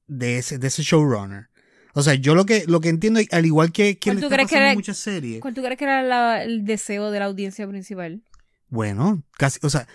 [0.07, 1.49] de ese, de ese showrunner.
[1.93, 4.37] O sea, yo lo que, lo que entiendo, al igual que, que ¿Cuál le está
[4.37, 5.41] que pasando en era- muchas series.
[5.41, 8.21] ¿Cuál tú crees que era la- el deseo de la audiencia principal?
[8.69, 9.87] Bueno, casi, o sea,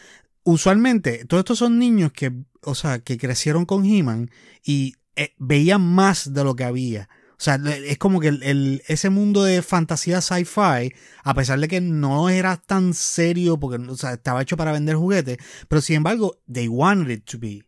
[0.42, 4.30] usualmente todos estos son niños que, o sea, que crecieron con He-Man
[4.64, 7.08] y eh, veían más de lo que había.
[7.42, 10.92] O sea, es como que el, el- ese mundo de fantasía sci-fi,
[11.24, 14.94] a pesar de que no era tan serio, porque o sea, estaba hecho para vender
[14.94, 17.64] juguetes, pero sin embargo, they wanted it to be.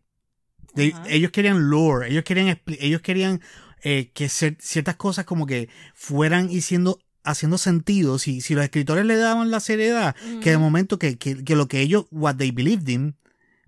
[0.75, 3.41] They- ellos querían lore, ellos querían, ellos querían
[3.83, 8.17] eh, que ciertas cosas como que fueran y siendo, haciendo sentido.
[8.17, 11.67] Si, si los escritores le daban la seriedad, que de momento que, que, que lo
[11.67, 13.15] que ellos, what they believed in,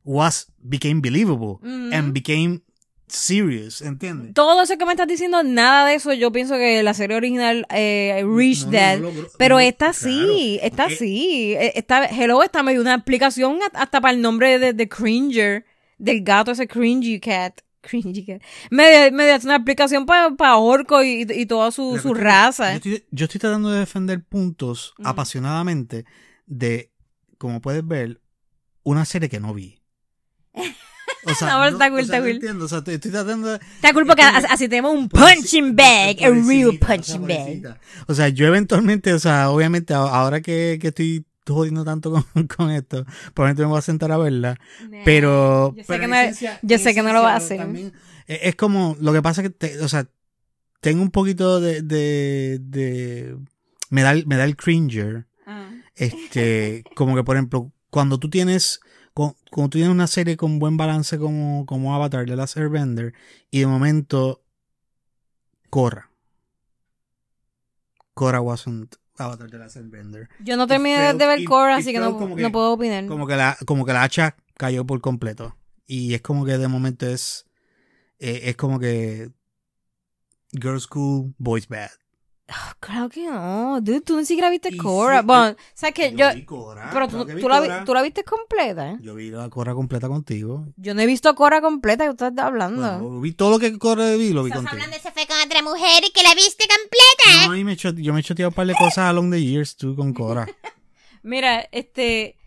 [0.05, 1.57] was, became believable,
[1.93, 2.61] and became
[3.07, 4.33] serious, ¿entiendes?
[4.33, 7.65] Todo eso que me estás diciendo, nada de eso, yo pienso que la serie original
[7.69, 8.97] eh, reached No, no, that.
[8.99, 9.93] no logró- pero esta claro,
[10.33, 11.53] sí, esta porque- sí.
[11.53, 15.65] Eh, Esta, Hello, esta me dio una explicación hasta- para el nombre de, de Cringer,
[15.97, 17.61] del gato ese Cringy Cat.
[17.81, 18.41] Cringy Cat.
[18.69, 22.71] Me, dio- me dio una explicación para Orco y, y toda su, es, raza.
[22.71, 25.07] Yo estoy, yo estoy tratando de defender puntos Ujú.
[25.07, 26.03] apasionadamente
[26.45, 26.91] de,
[27.37, 28.19] como puedes ver,
[28.83, 29.81] una serie que no vi.
[31.25, 32.31] O No, pero está cool, o sea, está no cool.
[32.31, 33.55] entiendo, o sea, estoy, estoy tratando de...
[33.75, 37.27] Está cool porque así, tenemos un Pobrecita, punching bag, a real pobrecita, o sea, punching
[37.27, 37.79] bag.
[38.07, 42.71] O sea, yo eventualmente, o sea, obviamente ahora que, que estoy jodiendo tanto con, con
[42.71, 44.57] esto, probablemente me voy a sentar a verla.
[45.05, 47.37] Pero, Yo sé pero que no- esencia- yo en sé que no lo va a
[47.37, 47.57] hacer.
[47.57, 47.93] también,
[48.27, 50.07] eh, es como, lo que pasa es que, te- o sea,
[50.81, 53.35] tengo un poquito de, de, de
[53.89, 55.69] me da, el- me da el cringer, Ah.
[55.95, 58.79] este, como que por ejemplo, cuando tú tienes,
[59.17, 63.13] cu- cuando tú tienes una serie con buen balance como, como Avatar de Last Airbender,
[63.49, 64.43] y de momento,
[65.71, 66.11] Korra.
[68.13, 70.29] Korra wasn't Avatar de Last Airbender.
[70.43, 73.05] Yo no terminé felt- de ver Korra, así que no, como que- no puedo opinar.
[73.07, 75.57] Como que la, como que la hacha cayó por completo.
[75.87, 77.45] Y es como que de momento es,
[78.19, 79.31] eh, es como que
[80.51, 81.89] Girls School, Boys Bad.
[82.79, 83.81] Claro que no.
[83.81, 85.19] Dude, tú ni siquiera viste Y Cora.
[85.19, 86.13] sí, bueno, yo- ¿sabes qué?
[86.15, 87.83] Yo, vi Cora, pero claro tú, que vi tú la, vi- Cora.
[87.85, 88.91] tú la viste completa.
[88.91, 88.97] ¿eh?
[89.01, 90.65] Yo vi la Cora completa contigo.
[90.77, 92.99] Yo no he visto Cora completa que usted está hablando.
[92.99, 94.71] Bueno, vi todo lo que Cora vi, lo vi Estás contigo.
[94.83, 97.47] hablando de se fue con otra mujer y que la viste completa.
[97.47, 99.75] No, y me echo- yo me he choteado un par de cosas along the years,
[99.75, 100.47] tú, con Cora.
[101.23, 102.37] Mira, este.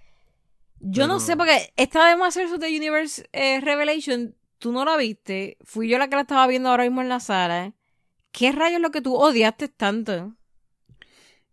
[0.83, 4.97] Yo no sé, porque esta de Masters of the Universe eh, Revelation, tú no la
[4.97, 5.59] viste.
[5.63, 7.75] Fui yo la que la estaba viendo ahora mismo en la sala.
[8.33, 10.37] ¿Qué rayos es lo que tú odiaste tanto?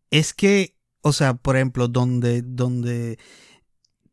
[0.09, 3.19] es que, o sea, por ejemplo, donde, donde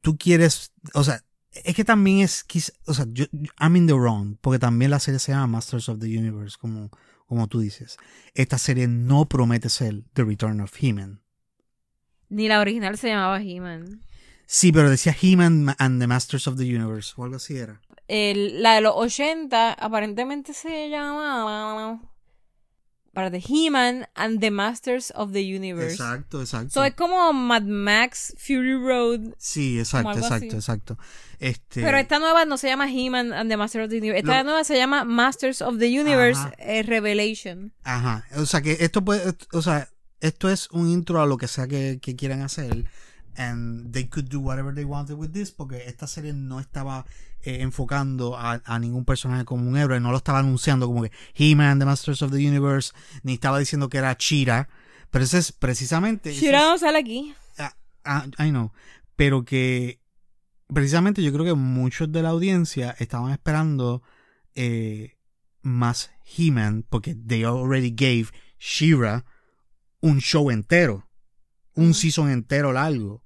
[0.01, 1.23] tú quieres, o sea,
[1.53, 2.45] es que también es,
[2.87, 5.89] o sea, yo, yo- I'm in the wrong, porque también la serie se llama Masters
[5.89, 6.91] of the Universe, como,
[7.27, 7.97] como tú dices.
[8.35, 11.21] Esta serie no promete ser The Return of He-Man.
[12.29, 14.01] Ni la original se llamaba He-Man.
[14.47, 17.81] Sí, pero decía He-Man and the Masters of the Universe, o algo así era.
[18.09, 22.01] El- la de los 80 aparentemente se llamaba.
[23.15, 25.95] Para The He-Man and the Masters of the Universe.
[25.95, 26.71] Exacto, exacto.
[26.71, 29.35] So es como Mad Max Fury Road.
[29.39, 30.57] sí, exacto, exacto, así.
[30.57, 30.99] exacto.
[31.39, 34.19] Este, Pero esta nueva no se llama He-Man and the Masters of the Universe.
[34.21, 36.55] Esta Lo- nueva se llama Masters of the Universe Ajá.
[36.59, 37.73] eh, Revelation.
[37.85, 39.89] Ajá, o sea que esto puede, o sea,
[40.21, 42.85] esto es un intro a lo que sea que, que quieran hacer.
[43.37, 47.05] And they could do whatever they wanted with this, porque esta serie no estaba
[47.45, 51.13] eh, enfocando a, a ningún personaje como un héroe, no lo estaba anunciando como que
[51.35, 54.69] He-Man, The Masters of the Universe, ni estaba diciendo que era Chira.
[55.11, 56.33] Pero ese es precisamente.
[56.33, 57.35] es- no sale aquí.
[57.59, 58.73] Ah, ah, I know.
[59.17, 60.01] Pero que
[60.73, 64.03] precisamente yo creo que muchos de la audiencia estaban esperando
[64.55, 65.17] eh,
[65.63, 68.27] más He-Man porque they already gave
[68.59, 69.25] Shira
[70.01, 71.09] un show entero.
[71.75, 73.24] Un season entero largo.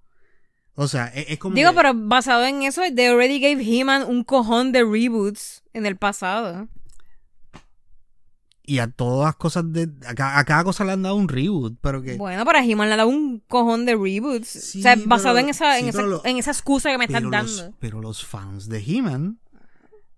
[0.80, 1.56] O sea, es, es como.
[1.56, 5.86] Digo, que- pero basado en eso, they already gave He-Man un cojón de reboots en
[5.86, 6.68] el pasado.
[8.62, 9.88] Y a todas las cosas de.
[10.06, 11.78] A, ca- a cada cosa le han dado un reboot.
[11.80, 12.16] Pero que.
[12.16, 14.46] Bueno, para He-Man le ha dado un cojón de reboots.
[14.46, 17.06] Sí, o sea, basado pero- en esa, en, esa, lo- en esa excusa que me
[17.06, 17.38] estás dando.
[17.40, 19.40] los, pero los fans de He-Man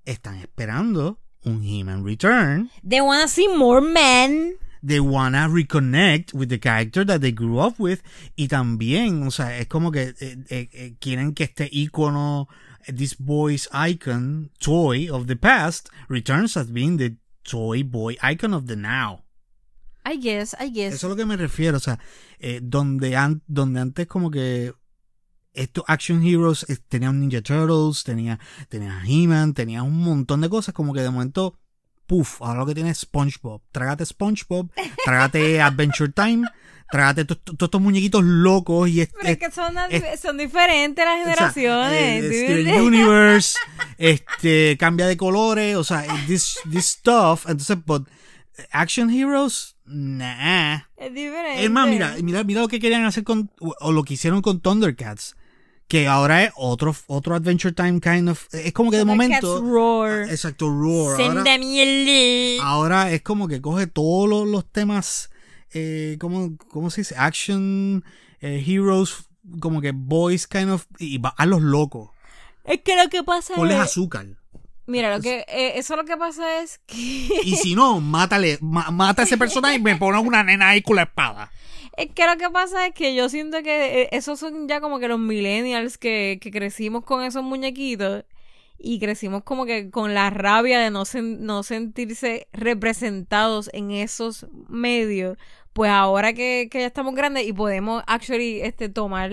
[0.04, 2.70] están esperando un He-Man Return.
[2.86, 4.56] They wanna see more men.
[4.82, 8.00] They wanna reconnect with the character that they grew up with
[8.36, 12.48] y también, o sea, es como que eh, eh, eh, quieren que este icono,
[12.86, 18.66] this boy's icon, toy of the past, returns as being the toy boy icon of
[18.66, 19.24] the now.
[20.04, 20.94] I guess, I guess.
[20.94, 21.98] Eso es lo que me refiero, o sea,
[22.38, 24.72] eh, donde, an- donde antes como que
[25.52, 28.38] estos action heroes tenían Ninja Turtles, tenía,
[28.70, 31.58] tenía He-Man, tenía un montón de cosas, como que de momento,
[32.10, 33.62] puff, ahora lo que tiene es SpongeBob.
[33.70, 34.68] Trágate SpongeBob,
[35.04, 36.44] trágate Adventure Time,
[36.90, 40.36] trágate to- to- todos estos muñequitos locos y este, Pero es que son, es- son
[40.36, 42.24] diferentes las o sea, generaciones.
[42.24, 42.26] eh.
[42.32, 43.56] Steven Universe,
[43.98, 48.08] este, cambia de colores, o sea, this, this stuff, entonces, but,
[48.72, 50.80] action heroes, nah.
[50.96, 51.64] Es diferente.
[51.64, 54.60] Es más, mira, mira, mira lo que querían hacer con, o lo que hicieron con
[54.60, 55.36] Thundercats.
[55.90, 58.46] Que ahora es otro, otro Adventure Time kind of.
[58.54, 59.60] Es como que de momento.
[59.60, 60.30] Roar.
[60.30, 61.20] Exacto, Roar.
[61.20, 61.42] Ahora,
[62.62, 65.30] ahora es como que coge todos los, los temas.
[65.72, 67.16] Eh, ¿cómo, ¿Cómo se dice?
[67.18, 68.04] Action,
[68.40, 69.24] eh, heroes,
[69.58, 70.86] como que boys kind of.
[71.00, 72.10] Y va a los locos.
[72.62, 73.82] Es que lo que pasa Ponles es...
[73.82, 74.26] azúcar.
[74.86, 76.96] Mira, lo que, eh, eso lo que pasa es que...
[77.44, 78.58] Y si no, mátale.
[78.60, 81.50] ma- mata a ese personaje y me pone una nena ahí con la espada.
[81.96, 84.98] Es que lo que pasa es que yo siento que eh, esos son ya como
[84.98, 88.24] que los millennials que, que crecimos con esos muñequitos
[88.78, 95.36] y crecimos como que con la rabia de no, no sentirse representados en esos medios.
[95.72, 99.30] Pues ahora que, que ya estamos grandes y podemos actually este, tomar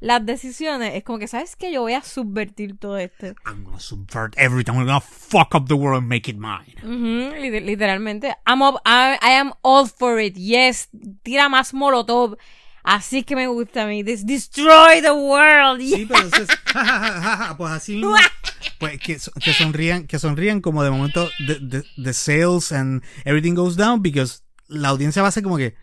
[0.00, 1.72] las decisiones, es como que, ¿sabes qué?
[1.72, 3.26] Yo voy a subvertir todo esto.
[3.46, 4.72] I'm gonna subvert everything.
[4.74, 6.74] I'm gonna fuck up the world and make it mine.
[6.84, 8.36] Ujú, liter- literalmente.
[8.46, 10.36] I'm up- I, I am all for it.
[10.36, 10.88] Yes.
[11.22, 12.36] Tira más molotov.
[12.84, 14.02] Así que me gusta a mí.
[14.02, 15.80] Des- destroy the world.
[15.80, 18.14] Sí, pero eso es, ja, ja, ja, ja, ja, pues así mismo,
[18.78, 23.54] pues que, que sonrían, que sonrían como de momento the, the, the sales and everything
[23.54, 25.74] goes down because la audiencia va a ser como que,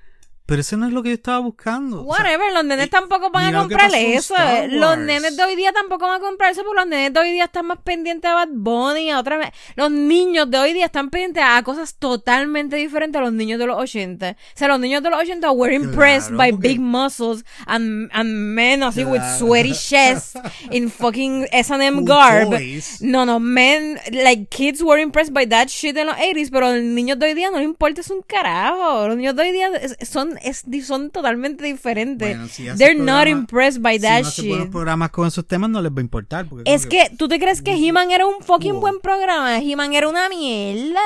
[0.45, 2.05] pero eso no es lo que yo estaba buscando.
[2.05, 4.35] O sea, Whatever, los nenes y- tampoco van a comprarle eso.
[4.35, 7.19] Star Los nenes de hoy día tampoco van a comprar eso porque los nenes de
[7.19, 9.49] hoy día están más pendientes a Bad Bunny, a otra vez.
[9.75, 13.65] Los niños de hoy día están pendientes a cosas totalmente diferentes a los niños de
[13.65, 14.31] los 80.
[14.31, 18.09] O sea, los niños de los 80 were impressed Claro, by porque- big muscles and,
[18.13, 20.33] and men así with sweaty chests
[20.71, 22.51] in fucking S&M garb.
[22.51, 23.01] toys.
[23.01, 26.83] No, no, men, like kids were impressed by that shit en los 80s, pero los
[26.83, 29.07] niños de hoy día no les importa es un carajo.
[29.07, 29.95] Los niños de hoy día es-
[30.43, 32.29] son, es, son totalmente diferentes.
[32.29, 34.71] Bueno, si haces They're not impressed by si that no hace buenos shit.
[34.71, 36.47] programas con esos temas no les va a importar.
[36.47, 38.81] Porque Es que, ¿tú te crees que He-Man era un fucking Wow.
[38.81, 39.59] buen programa?
[39.59, 40.99] He-Man era una mierda.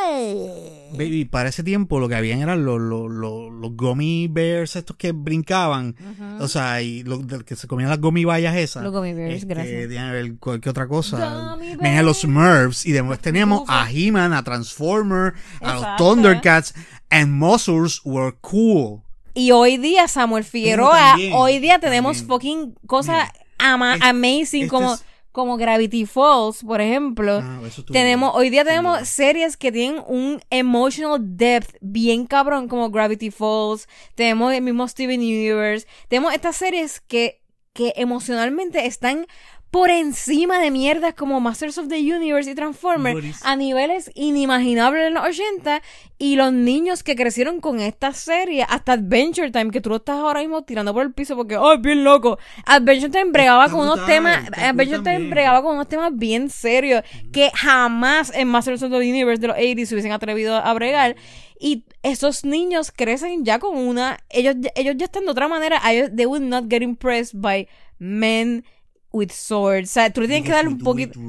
[0.92, 4.96] Baby, para ese tiempo lo que habían eran los, los, los, los gummy bears estos
[4.96, 5.96] que brincaban.
[6.40, 8.84] O sea, y los que se comían las gummy bayas esas.
[8.84, 9.90] Los gummy bears, Este, gracias.
[9.90, 11.56] ver cualquier otra cosa.
[11.82, 12.20] Venían los.
[12.20, 15.86] Smurfs y después teníamos a He-Man, a Transformer, a los.
[15.98, 16.74] Thundercats,
[17.10, 19.04] and Muscles were cool.
[19.34, 22.28] Y hoy día, Samuel Figueroa, también, hoy día tenemos también.
[22.30, 27.40] fucking cosas ama- Es- amazing este como, es- como Gravity Falls, por ejemplo.
[27.44, 27.60] Ah,
[27.92, 33.88] tenemos, hoy día tenemos series que tienen un emotional depth bien cabrón, como Gravity Falls.
[34.16, 35.88] Tenemos el mismo Steven Universe.
[36.08, 37.42] Tenemos estas series que,
[37.74, 39.28] que emocionalmente están
[39.72, 45.14] por encima de mierdas como Masters of the Universe y Transformers a niveles inimaginables en
[45.14, 45.82] los 80
[46.18, 50.18] y los niños que crecieron con esta serie hasta Adventure Time que tú lo estás
[50.18, 53.78] ahora mismo tirando por el piso porque oh es bien loco Adventure Time bregaba Está
[53.78, 58.82] con unos temas Adventure Time bregaba con unos temas bien serios que jamás en Masters
[58.82, 61.16] of the Universe de los 80 se hubiesen atrevido a bregar.
[61.60, 66.10] Y esos niños crecen ya con una ellos ellos ya están de otra manera ellos,
[66.16, 68.64] they will not get impressed by men
[69.12, 69.90] with swords.
[69.90, 71.20] O sea tú le tienes que dar un poquito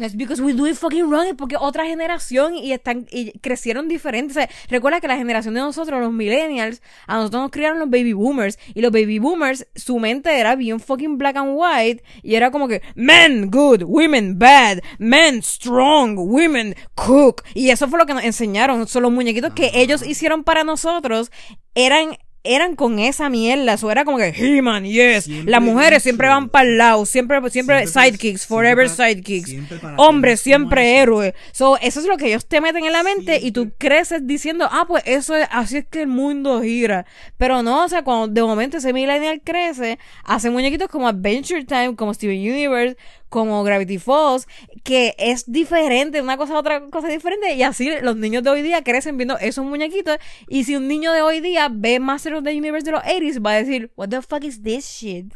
[0.00, 3.88] es because we do it fucking wrong, es porque otra generación y están y crecieron
[3.88, 4.36] diferentes.
[4.36, 7.90] O sea, recuerda que la generación de nosotros, los millennials, a nosotros nos criaron los
[7.90, 8.58] baby boomers.
[8.74, 12.02] Y los baby boomers, su mente era bien fucking black and white.
[12.22, 17.42] Y era como que men good, women bad, men strong, women cook.
[17.54, 18.86] Y eso fue lo que nos enseñaron.
[18.86, 21.30] Son los muñequitos que ellos hicieron para nosotros
[21.74, 26.28] eran eran con esa mierda, eso era como que He-Man, yes, Siempre las mujeres siempre
[26.28, 31.32] van para el lado, siempre, siempre, sidekicks, forever para- sidekicks, siempre hombres siempre héroes.
[31.52, 34.68] So, eso es lo que ellos te meten en la mente y tú creces diciendo,
[34.70, 37.06] ah, pues eso es, así es que el mundo gira.
[37.38, 41.96] Pero no, o sea, cuando de momento ese millennial crece, hace muñequitos como Adventure Time,
[41.96, 42.96] como Steven Universe,
[43.34, 44.46] como Gravity Falls,
[44.84, 48.62] que es diferente, una cosa a otra cosa diferente, y así los niños de hoy
[48.62, 52.44] día crecen viendo esos muñequitos, y si un niño de hoy día ve Master of
[52.44, 55.34] the Universe de los 80s, va a decir, what the fuck is this shit?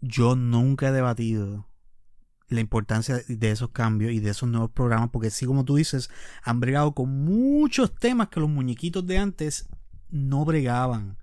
[0.00, 1.68] Yo nunca he debatido
[2.48, 6.08] la importancia de esos cambios y de esos nuevos programas, porque sí, como tú dices,
[6.42, 9.68] han bregado con muchos temas que los muñequitos de antes
[10.08, 11.18] no bregaban.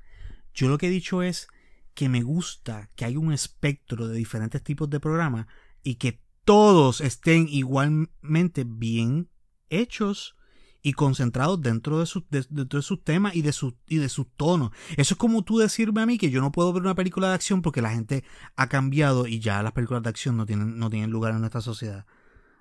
[0.54, 1.48] Yo lo que he dicho es
[1.96, 5.48] que me gusta que haya un espectro de diferentes tipos de programas
[5.84, 9.30] y que todos estén igualmente bien
[9.70, 10.36] hechos
[10.82, 14.28] y concentrados dentro de, sus de- dentro de temas y de sus y de sus
[14.36, 14.72] tonos.
[14.98, 17.36] Eso es como tú decirme a mí que yo no puedo ver una película de
[17.36, 18.24] acción porque la gente
[18.56, 21.62] ha cambiado y ya las películas de acción no tienen, no tienen lugar en nuestra
[21.62, 22.06] sociedad.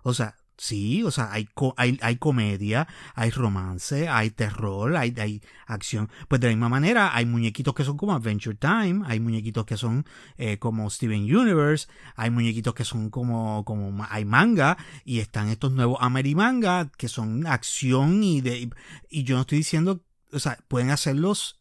[0.02, 5.14] O sea, sí, o sea, hay, co- hay, hay comedia, hay romance, hay terror, hay,
[5.18, 6.10] hay acción.
[6.28, 9.76] Pues de la misma manera, hay muñequitos que son como Adventure Time, hay muñequitos que
[9.76, 10.04] son
[10.36, 15.72] eh, como Steven Universe, hay muñequitos que son como, como hay manga, y están estos
[15.72, 18.68] nuevos Amerimanga que son acción y de,
[19.08, 21.58] y yo no estoy diciendo, o sea, pueden hacerlos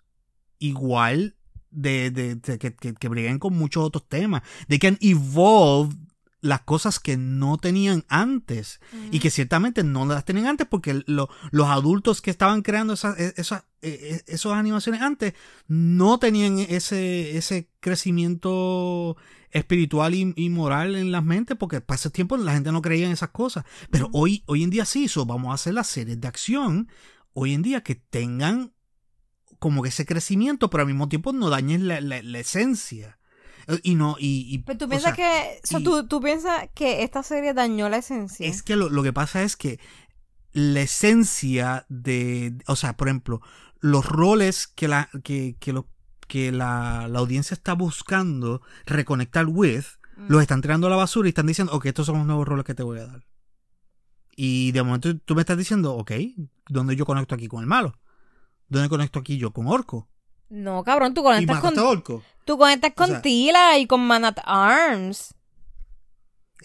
[0.60, 1.36] igual
[1.70, 4.42] de, de, de- que, que, que breguen con muchos otros temas.
[4.68, 5.96] They can evolve
[6.40, 8.80] las cosas que no tenían antes
[9.12, 13.18] y que ciertamente no las tenían antes porque lo- los adultos que estaban creando esas,
[13.20, 15.34] esas, eh, esas animaciones antes
[15.68, 19.18] no tenían ese, ese crecimiento
[19.52, 23.08] espiritual y, y moral en las mentes porque para ese tiempo la gente no creía
[23.08, 23.66] en esas cosas.
[23.90, 26.90] Pero hoy, hoy en día sí, so vamos a hacer las series de acción
[27.34, 28.74] hoy en día que tengan
[29.60, 33.17] como que ese crecimiento pero al mismo tiempo no dañen la, la- la esencia
[33.84, 36.22] y no y, y- Pero tú o piensas sea, que, o sea, y- tú, tú
[36.22, 38.48] piensas que esta serie dañó la esencia.
[38.48, 39.80] es que lo, lo que pasa es que
[40.54, 43.42] la esencia de, o sea, por ejemplo,
[43.80, 45.88] los roles que la, que, que, lo-
[46.28, 49.84] que la, la audiencia está buscando reconectar with,
[50.18, 50.32] Mm.
[50.32, 52.66] los están tirando a la basura y están diciendo, ok, estos son los nuevos roles
[52.66, 53.24] que te voy a dar.
[54.36, 56.12] Y de momento tú me estás diciendo, ok,
[56.70, 57.94] ¿dónde yo conecto aquí con el malo?
[58.68, 60.10] ¿Dónde conecto aquí yo con Orco?
[60.50, 62.24] No, cabrón, tú conectas con, Orco.
[62.46, 65.34] tú conectas O con sea- Tila y con Man at Arms.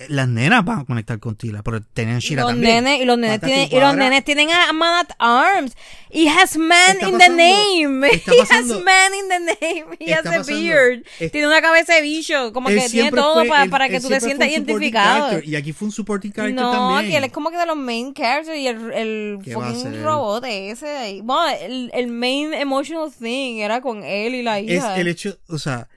[0.08, 2.82] Las nenas van a conectar con Tila, pero Y Shira los también.
[2.82, 5.76] nenes, y los nenes tienen, y los nenes tienen a Man at Arms.
[6.10, 8.08] He has man in the pasando- name.
[8.10, 9.96] está He pasando- has man in the name.
[10.00, 11.04] He has a pasando- beard.
[11.20, 12.54] es- tiene una cabeza de bicho.
[12.54, 15.26] Como que tiene todo fue- pa- él- para que tú te sientas identificado.
[15.28, 17.10] character, Y aquí fue un supporting character No, también.
[17.12, 19.72] que él es como que de los main characters y el, el ¿Qué va a
[19.74, 21.20] fucking robot ese de ahí.
[21.20, 24.96] Bueno, el, el main emotional thing era con él y la es hija.
[24.98, 25.88] el hecho, o sea,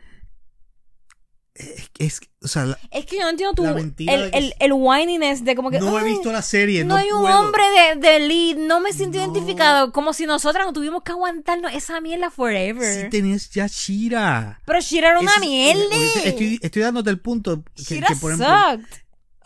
[1.56, 5.44] es, es- o sea, la- Es que yo no entiendo tu, el, el, el whininess
[5.44, 7.40] de como que no he "Ay, visto la serie, no, no, hay un puedo.
[7.40, 9.24] hombre de, de lead, no me siento No.
[9.26, 13.04] identificado, como si nosotras no tuvimos que aguantarnos esa mierda forever.
[13.06, 14.62] Sí tenés ya Shira.
[14.66, 15.96] Pero Shira era una es- mierda.
[16.24, 18.86] Estoy, estoy dándote el punto que, Shira que, por ejemplo, sucked.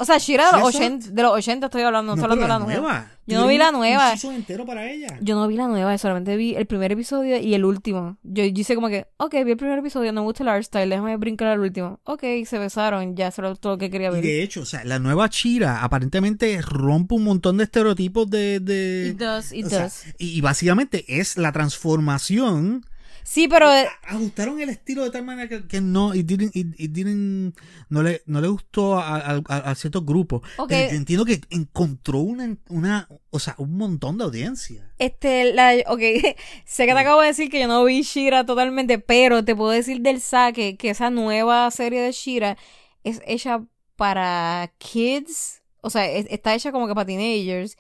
[0.02, 2.43] O sea, Shira de los eso- 80, de los 80 estoy hablando, no, estoy hablando
[2.45, 2.82] de la nueva.
[2.93, 3.12] nueva.
[3.28, 4.14] Yo no vi la nueva.
[4.24, 5.20] Un entero para ella.
[5.22, 8.18] Yo no vi la nueva, solamente vi el primer episodio y el último.
[8.24, 10.64] Yo, yo hice como que, ok, vi el primer episodio, no me gusta el art
[10.64, 12.00] style, déjame brincar al último.
[12.06, 14.24] Ok, se besaron, ya, eso era todo lo que quería Y ver.
[14.24, 18.60] de hecho, o sea, la nueva Chira aparentemente rompe un montón de estereotipos de...
[18.62, 20.06] de It does, it sea, does.
[20.18, 22.86] y, y básicamente es la transformación.
[23.32, 27.53] Sí, pero eh, Ajustaron el estilo de tal manera que, que no, didn't-
[27.89, 30.41] no, le, no le gustó a, a- a- ciertos grupos.
[30.67, 34.91] Pero entiendo que encontró una, una, o sea, un montón de audiencia.
[34.97, 35.99] este, la, ok,
[36.65, 39.69] sé que te acabo de decir que yo no vi Shira totalmente, pero te puedo
[39.69, 42.57] decir del saque que esa nueva serie de Shira
[43.03, 43.63] es hecha
[43.95, 47.77] para kids, o sea, es- está hecha como que para teenagers,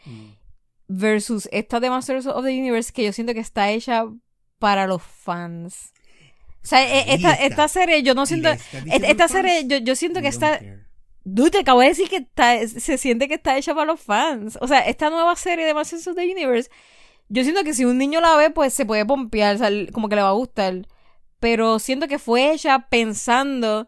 [0.87, 4.05] versus esta de Masters of the Universe que yo siento que está hecha
[4.59, 5.93] para los fans.
[6.63, 8.49] O sea, e- esta, esta serie, yo no siento...
[8.49, 10.59] Esta al serie, yo, yo siento que "We don't está...
[10.59, 10.89] care".
[11.23, 14.57] Dude, te acabo de decir que está, se siente que está hecha para los fans.
[14.61, 16.69] O sea, esta nueva serie de Masters of the Universe,
[17.27, 20.09] yo siento que si un niño la ve, pues se puede pompear, o sea, como
[20.09, 20.87] que le va a gustar.
[21.39, 23.87] Pero siento que fue hecha pensando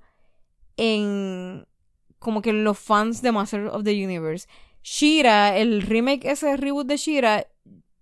[0.78, 1.66] en
[2.20, 4.48] como que los fans de Masters of the Universe.
[4.84, 7.48] Shira, el remake ese reboot de Shira,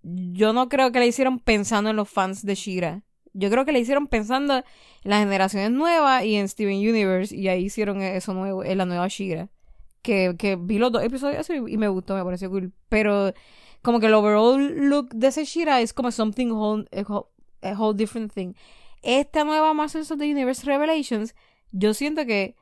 [0.02, 3.02] yo no creo que la hicieron pensando en los fans de Shira.
[3.32, 4.64] Yo creo que la hicieron pensando en
[5.04, 9.08] las generaciones nuevas y en Steven Universe y ahí hicieron eso nuevo, en la nueva
[9.08, 9.48] Shira.
[10.02, 12.72] Que, que vi los dos episodios y me gustó, me pareció cool.
[12.88, 13.32] Pero
[13.82, 16.86] como que el overall look de ese Shira es como something whole,
[17.62, 18.54] a whole different thing.
[19.02, 21.34] Esta nueva Masters of the Universe Revelations,
[21.72, 22.56] yo siento que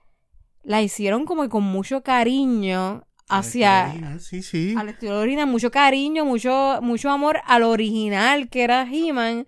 [0.62, 4.74] la hicieron como que con mucho cariño hacia Sí, sí.
[4.76, 9.46] al estilo original, mucho cariño, mucho, mucho amor al original que era He-Man.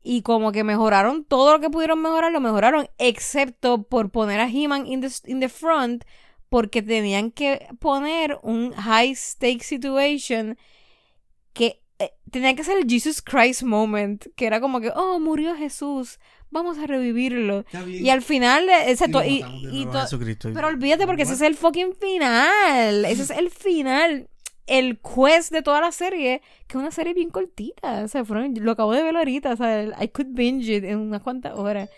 [0.00, 4.48] Y como que mejoraron todo lo que pudieron mejorar, lo mejoraron, excepto por poner a
[4.48, 6.04] He-Man in the, in the front,
[6.48, 10.56] porque tenían que poner un high stake situation
[11.52, 15.56] que eh, tenía que ser el Jesus Christ moment, que era como que, oh, murió
[15.56, 16.18] Jesús,
[16.50, 17.64] vamos a revivirlo.
[17.86, 19.42] Y al final, eh, exacto, Y
[20.54, 23.04] pero olvídate porque ese es el fucking final.
[23.04, 24.28] Ese es el final.
[24.66, 28.02] El quest de toda la serie, que es una serie bien cortita.
[28.04, 29.52] O sea, fueron, lo acabo de ver ahorita.
[29.52, 31.88] O sea, I could binge it en unas cuantas horas.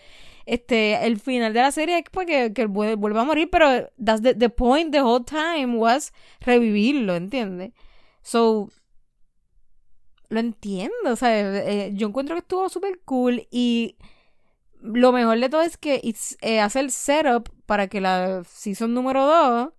[0.45, 3.49] Este, el final de la serie es pues que, que él vuel- vuelve a morir,
[3.51, 7.71] pero that's the, the point the whole time was revivirlo, ¿entiendes?
[8.23, 8.69] So,
[10.29, 13.97] lo entiendo, o sea, eh, yo encuentro que estuvo súper cool y
[14.81, 18.93] lo mejor de todo es que it's, eh, hace el setup para que la season
[18.93, 19.69] número 2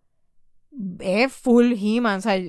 [1.00, 2.40] es full He-Man, o sea,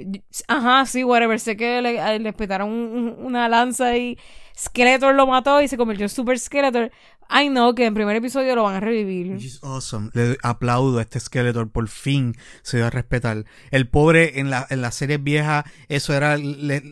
[0.48, 4.18] ajá, sí, whatever, sé que le, le petaron un- un- una lanza y
[4.58, 6.90] Skeletor lo mató y se convirtió en Super Skeletor.
[7.30, 9.36] I know que en primer episodio lo van a revivir.
[9.36, 10.10] Is awesome.
[10.14, 13.44] Le aplaudo a este Skeletor, por fin se dio a respetar.
[13.72, 16.38] El pobre en la, en las series viejas, eso era,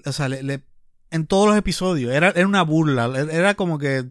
[0.05, 0.63] o sea, le-
[1.11, 4.05] en todos los episodios, era, era una burla, era como que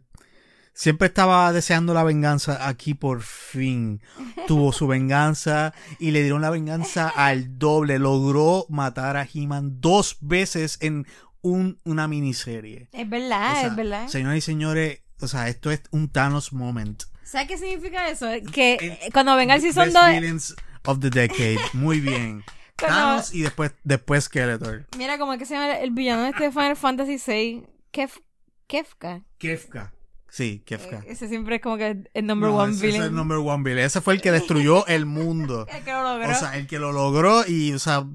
[0.74, 2.66] siempre estaba deseando la venganza.
[2.68, 4.00] Aquí por fin
[4.46, 7.98] tuvo su venganza y le dieron la venganza al doble.
[7.98, 11.06] Logró matar a He-Man dos veces en
[11.42, 12.88] un, una miniserie.
[12.92, 14.08] Es verdad, O sea, es verdad.
[14.08, 17.02] Señoras y señores, o sea, esto es un Thanos moment.
[17.24, 18.26] ¿Sabes qué significa eso?
[18.52, 21.58] Que Eh, eh, cuando venga el season Best 2, villains of the decade.
[21.74, 22.42] Muy bien.
[22.78, 24.86] Cuando- Thanos y después, después Skeletor.
[24.96, 28.16] mira como es que se llama el villano este de Final Fantasy VI, Kef,
[28.66, 29.22] Kefka.
[29.38, 29.92] Kefka.
[30.30, 30.98] Sí, Kefka.
[31.00, 33.02] Eh, Ese siempre es como que el number No, one ese es villain.
[33.10, 33.84] el number one villain.
[33.86, 35.66] Ese fue el que destruyó el mundo.
[35.72, 36.30] El que lo logró.
[36.30, 38.06] O sea, el que lo logró y, o sea,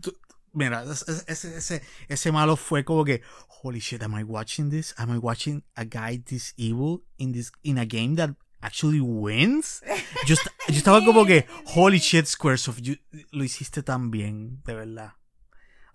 [0.00, 0.16] tú-
[0.52, 3.22] mira, ese, ese, ese, ese malo fue como que,
[3.62, 4.94] holy shit, am I watching this?
[4.96, 9.82] Am I watching a guy this evil in this, in a game that actually wins?
[10.26, 10.34] Yo,
[10.68, 12.96] yo estaba como que, holy shit, Squaresoft, you-
[13.32, 15.12] lo hiciste tan bien, de verdad.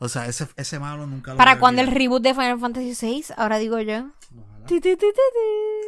[0.03, 3.25] O sea, ese, ese malo nunca lo ¿Para cuándo el reboot de Final Fantasy VI?
[3.37, 4.09] Ahora digo yo.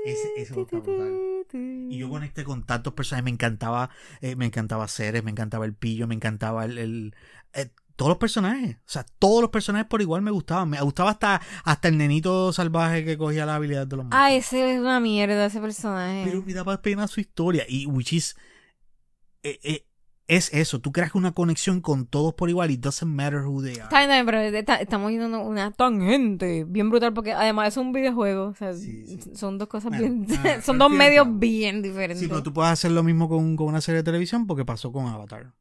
[0.06, 1.46] Ese- ese va a estar brutal.
[1.92, 3.90] Y yo conecté con tantos personajes, me encantaba,
[4.22, 7.16] eh, me encantaba Ceres, me encantaba el pillo, me encantaba el, el-
[7.54, 11.12] eh, todos los personajes, o sea, todos los personajes por igual me gustaban, me gustaba
[11.12, 14.24] hasta, hasta el nenito salvaje que cogía la habilidad de los monstruos.
[14.26, 16.24] Ah, ese es una mierda, ese personaje.
[16.26, 18.36] Pero me daba pena su historia, y which is,
[19.44, 19.86] eh, eh,
[20.28, 23.74] es eso, tú creas una conexión con todos por igual, it doesn't matter who they
[23.74, 23.84] are.
[23.84, 27.78] Está bien, está bien, pero está- estamos yendo una, tangente bien brutal porque además es
[27.78, 28.46] un videojuego.
[28.46, 29.36] O sea, Sí, sí.
[29.36, 30.40] son dos cosas Bueno, bien.
[30.46, 32.20] ah, son dos y medios bien diferentes.
[32.20, 34.92] Sí, pero tú puedes hacer lo mismo con, con una serie de televisión porque pasó
[34.92, 35.54] con Avatar.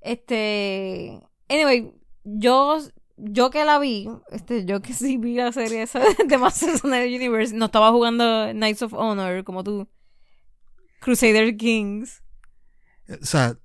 [0.00, 1.20] Este.
[1.48, 1.92] Anyway,
[2.24, 2.78] yo.
[3.18, 6.90] Yo que la vi, este, yo que sí vi la serie esa de Masters of
[6.90, 9.88] the Universe, no estaba jugando Knights of Honor como tú.
[11.00, 12.22] Crusader Kings.
[13.08, 13.56] O sea,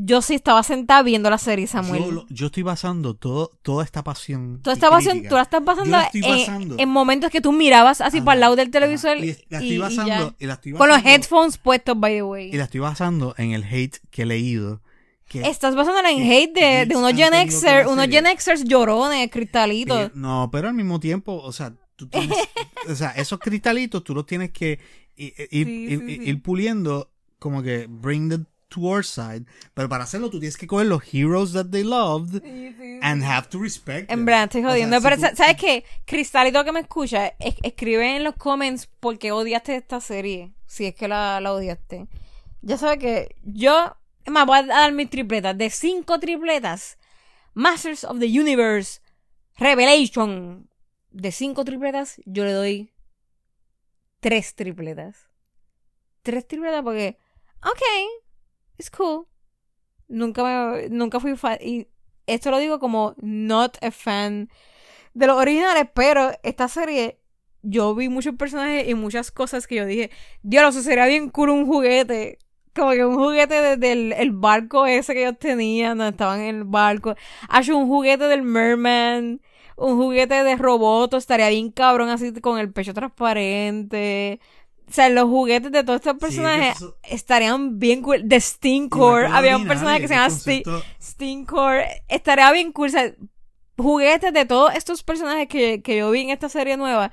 [0.00, 2.22] yo sí estaba sentada viendo la serie, Samuel.
[2.28, 4.60] Yo, estoy basando todo, toda esta pasión.
[4.64, 5.28] Estabas haciendo- crítica.
[5.30, 6.76] tú la estás la en- basando.
[6.78, 9.78] En, momentos que tú mirabas así para el lado del televisor Y la estoy y
[9.78, 10.34] basando.
[10.38, 12.48] y la estoy con los basando- headphones puestos, by the way.
[12.52, 14.82] Y la estoy basando en el hate que he leído.
[15.28, 18.06] Que, Estás basándola en hate de, unos Gen Xers, unos.
[18.08, 20.10] Gen Xers llorones, cristalitos.
[20.14, 22.38] no, pero al mismo tiempo, o sea, tú tienes,
[22.88, 24.78] o sea, esos cristalitos tú los tienes que
[25.16, 26.30] ir, Sí, ir- sí, ir- sí.
[26.30, 29.44] ir puliendo, como que bring them to our side.
[29.74, 32.42] Pero para hacerlo tú tienes que coger los heroes that they loved
[33.02, 34.96] and have to respect En verdad, estoy O sea, jodiendo.
[34.98, 35.84] si pero, tú- sa- ¿sabes qué?
[36.04, 40.52] Cristalito que me escucha, es- escribe en los comments por qué odiaste esta serie.
[40.66, 42.08] Si es que la, la odiaste.
[42.62, 45.56] Ya sabes que yo, es más, voy a dar mis tripletas.
[45.56, 46.98] De cinco tripletas,
[47.54, 49.00] Masters of the Universe,
[49.56, 50.68] Revelation.
[51.10, 52.92] De cinco tripletas, yo le doy
[54.20, 55.16] tres tripletas.
[56.22, 57.16] Tres tripletas porque,
[57.62, 57.82] ok,
[58.78, 59.26] it's cool.
[60.08, 61.58] Nunca me, nunca fui fan.
[61.60, 61.88] Y
[62.26, 64.48] esto lo digo como not a fan
[65.14, 67.20] de los originales, pero esta serie
[67.62, 70.10] yo vi muchos personajes y muchas cosas que yo dije,
[70.42, 72.38] Dios, eso sería bien cool un juguete.
[72.74, 76.56] Como que un juguete de- del el barco ese que ellos tenían, donde estaban en
[76.56, 77.16] el barco.
[77.48, 79.40] Ha hecho un juguete del Merman,
[79.76, 84.40] un juguete de Roboto, estaría bien cabrón así con el pecho transparente.
[84.88, 88.26] O sea, los juguetes de todos estos Sí, personajes eso- estarían bien cool.
[88.28, 91.86] De la cosa había un personaje que se llama concepto- Stinkcore.
[92.08, 92.86] Estaría bien cool.
[92.88, 93.12] O sea,
[93.76, 97.12] juguetes de todos estos personajes que, que yo vi en esta serie nueva.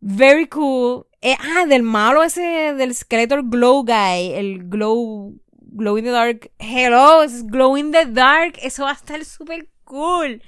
[0.00, 1.06] Very cool.
[1.20, 4.32] Eh, ah, del malo ese, del Skeletor Glow Guy.
[4.34, 5.34] El Glow.
[5.74, 6.50] Glow in the Dark.
[6.58, 8.58] Hello, es Glow in the Dark.
[8.60, 10.42] Eso va a estar súper cool.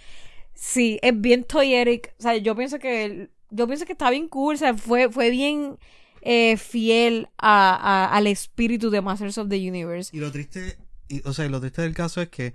[0.55, 2.12] Sí, es bien toyetic.
[2.18, 3.30] O sea, yo pienso que.
[3.51, 4.55] Yo pienso que está bien cool.
[4.57, 5.78] O sea, fue, fue bien
[6.27, 10.11] eh, fiel a, a- al espíritu de Masters of the Universe.
[10.16, 12.55] Y lo triste, y, o sea, lo triste del caso es que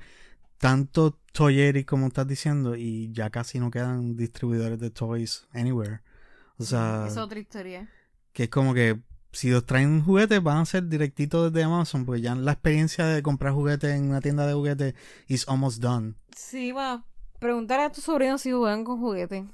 [0.57, 6.01] tanto Toy Eric como estás diciendo, y ya casi no quedan distribuidores de toys anywhere.
[6.57, 7.87] O sea, Es otra historia.
[8.33, 8.99] que es como que
[9.31, 13.21] si los traen juguetes van a ser directitos desde Amazon, porque ya la experiencia de
[13.21, 14.95] comprar juguetes en una tienda de juguetes
[15.27, 16.15] is almost done.
[16.35, 17.05] Sí, bueno,
[17.39, 19.45] preguntar a tus sobrinos si juegan con juguetes.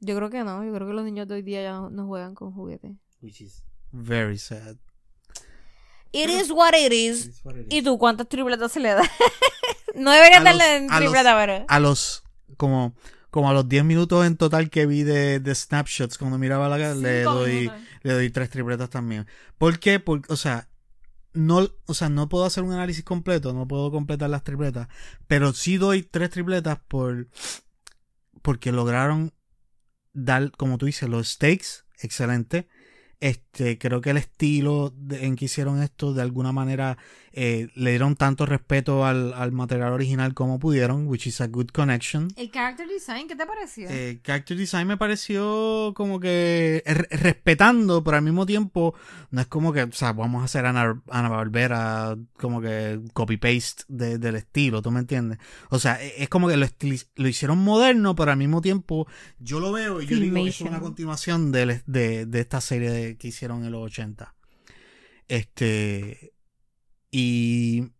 [0.00, 2.06] Yo creo que no, yo creo que los niños de hoy día ya no, no
[2.06, 2.92] juegan con juguetes.
[3.20, 3.62] Which is
[3.92, 4.76] very sad.
[6.12, 7.26] It is what it is.
[7.26, 9.02] It's what it ¿Y tú cuántas tripletas se le da?
[9.94, 11.64] no deberías A darle en tripleta, pero...
[11.68, 12.24] A los,
[12.56, 12.94] como,
[13.30, 16.78] como a los 10 minutos en total que vi de, de snapshots cuando miraba la
[16.78, 17.80] cara, le doy, minutos.
[18.02, 19.26] le doy tres tripletas también.
[19.56, 20.00] ¿Por qué?
[20.00, 20.68] Porque, o sea,
[21.32, 24.88] no, o sea, no puedo hacer un análisis completo, no puedo completar las tripletas,
[25.28, 27.28] pero sí doy tres tripletas por,
[28.42, 29.32] porque lograron
[30.12, 32.68] dar, como tú dices, los stakes, excelente.
[33.20, 36.96] Este, creo que el estilo de- en que hicieron esto, de alguna manera,
[37.32, 41.66] eh, le dieron tanto respeto al, al material original como pudieron, which is a good
[41.68, 42.28] connection.
[42.36, 43.88] ¿El character design qué te pareció?
[43.90, 48.94] Eh, character design me pareció como que re- respetando, pero al mismo tiempo
[49.30, 53.84] no es como que, o sea, vamos a hacer Ana, Ana Barbera como que copy-paste
[53.88, 55.38] de- del estilo, ¿tú me entiendes?
[55.68, 56.66] O sea, e- es como que lo,
[57.16, 59.06] lo hicieron moderno, pero al mismo tiempo
[59.38, 60.68] yo lo veo y yo digo que es Filmation.
[60.70, 64.34] una continuación del- de, de esta serie de- que hicieron en los 80.
[65.28, 66.32] Este,
[67.10, 67.92] y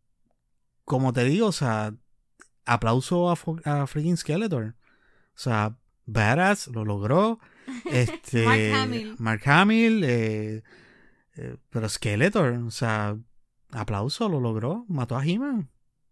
[0.85, 1.95] como te digo, o sea,
[2.65, 4.77] aplauso a, a freaking Skeletor.
[5.35, 7.39] O sea, Badass lo logró.
[7.85, 9.17] Este, Mark Hamill.
[9.19, 10.63] Mark Hamill, eh,
[11.37, 13.17] eh, pero Skeletor, o sea,
[13.71, 14.85] aplauso, lo logró.
[14.89, 15.71] Mató a He-Man.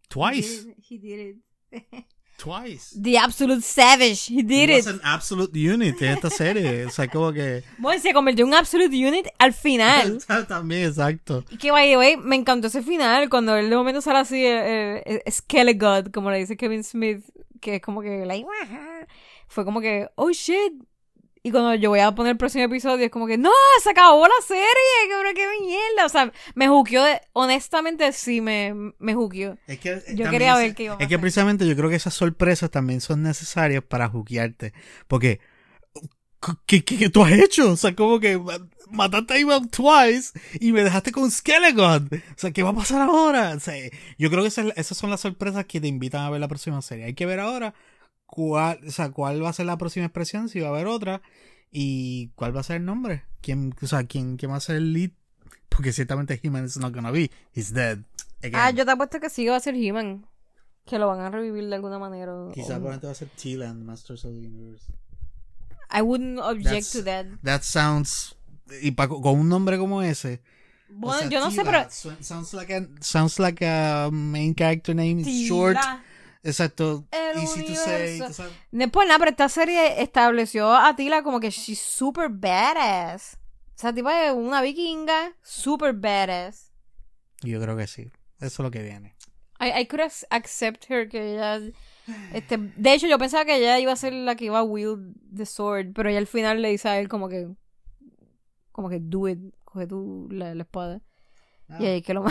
[0.09, 0.77] Twice.
[0.89, 2.07] He did it.
[2.39, 2.95] Twice.
[2.95, 4.27] The absolute savage.
[4.31, 4.85] He did He it.
[4.85, 6.87] was an absolute unit en esta serie.
[6.87, 7.65] O sea, como que.
[7.79, 10.19] Bueno, se convirtió en un absolute unit al final.
[10.49, 11.45] También, exacto.
[11.51, 14.45] Y que, by the way, me encantó ese final, cuando él de momento sale así,
[14.47, 17.25] eh, eh, como le dice Kevin Smith,
[17.61, 19.07] que es como que, like, "Wah".
[19.49, 20.73] fue como que, oh shit.
[21.43, 23.51] Y cuando yo voy a poner el próximo episodio, es como que, no,
[23.83, 24.63] se acabó la serie,
[25.09, 26.07] que, qué mierda.
[26.07, 29.57] O sea, me juqueó, de- honestamente, sí, me, me juqueó.
[29.67, 31.89] Es que, eh, Yo quería es- ver qué iba a Es que precisamente yo creo
[31.91, 34.73] que esas sorpresas también son necesarias para juquearte.
[35.07, 35.41] Porque,
[36.67, 37.73] ¿qué, qué, qué tú has hecho?
[37.73, 38.59] O sea, como que ma-
[38.91, 42.09] mataste a Ivan twice y me dejaste con Skeleton.
[42.13, 43.55] O sea, ¿qué va a pasar ahora?
[43.57, 43.75] O sea,
[44.19, 46.81] yo creo que esas, esas son las sorpresas que te invitan a ver la próxima
[46.83, 47.05] serie.
[47.07, 47.75] Hay que ver ahora
[48.29, 51.23] cuál, o sea, cuál va a ser la próxima expresión, si va a haber otra,
[51.73, 53.25] y cuál va a ser el nombre.
[53.41, 55.11] ¿Quién, o sea, quién, quién va a ser el lead?
[55.69, 57.31] Porque ciertamente He-Man is not gonna be.
[57.55, 58.01] He's dead.
[58.41, 58.55] Again.
[58.55, 60.27] Ah, yo te apuesto que sí va a ser He-Man.
[60.85, 62.33] Que lo van a revivir de alguna manera.
[62.55, 64.93] Quizá probablemente va a ser T-Land, Masters of the Universe.
[65.91, 67.27] I wouldn't object That's- to that.
[67.43, 68.37] That sounds.
[68.83, 70.43] Y pa- con un nombre como ese,
[70.91, 71.87] Bueno, yo no sé, pero...
[71.91, 75.21] Sounds like a, sounds like a main character name.
[75.21, 75.77] It's short.
[76.49, 77.07] Exacto.
[77.11, 78.19] El Easy to say.
[78.19, 78.91] tú sabes.
[78.91, 83.37] Por nada, pero esta serie estableció a Tila como que she's super badass.
[83.77, 86.73] O sea, tipo es una vikinga super badass.
[87.43, 88.11] Yo creo que sí.
[88.41, 89.15] Eso es lo que viene.
[89.61, 91.61] I, I could ac- accept her que ella...
[92.33, 95.15] Este, de hecho, yo pensaba que ella iba a ser la que iba a wield
[95.37, 97.47] the sword, pero ella al final le dice a él como que...
[98.73, 101.03] Como que do it, coge tú la, la espada.
[101.79, 102.25] Y ahí que lo,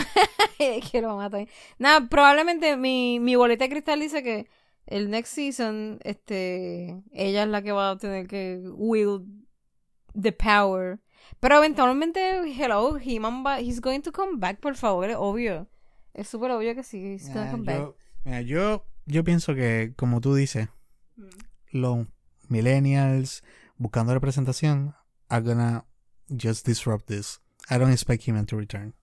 [0.58, 1.38] ahí que lo mata.
[1.78, 4.48] Nada, probablemente mi, mi boleta de cristal dice que
[4.86, 9.26] el next season, este, ella es la que va a tener que wield
[10.20, 10.98] the power.
[11.40, 12.20] Pero eventualmente,
[12.60, 15.68] hello, He-Man va, he's going to come back, por favor, es obvio.
[16.14, 17.94] Es súper obvio que sí, he's gonna Ah, come back.
[18.24, 20.68] mira, yo, yo pienso que, como tú dices,
[21.16, 21.28] Mm.
[21.72, 22.06] los
[22.48, 23.42] millennials
[23.76, 24.94] buscando representación
[25.28, 25.84] are gonna
[26.30, 27.40] just disrupt this.
[27.70, 28.94] I don't expect him to return.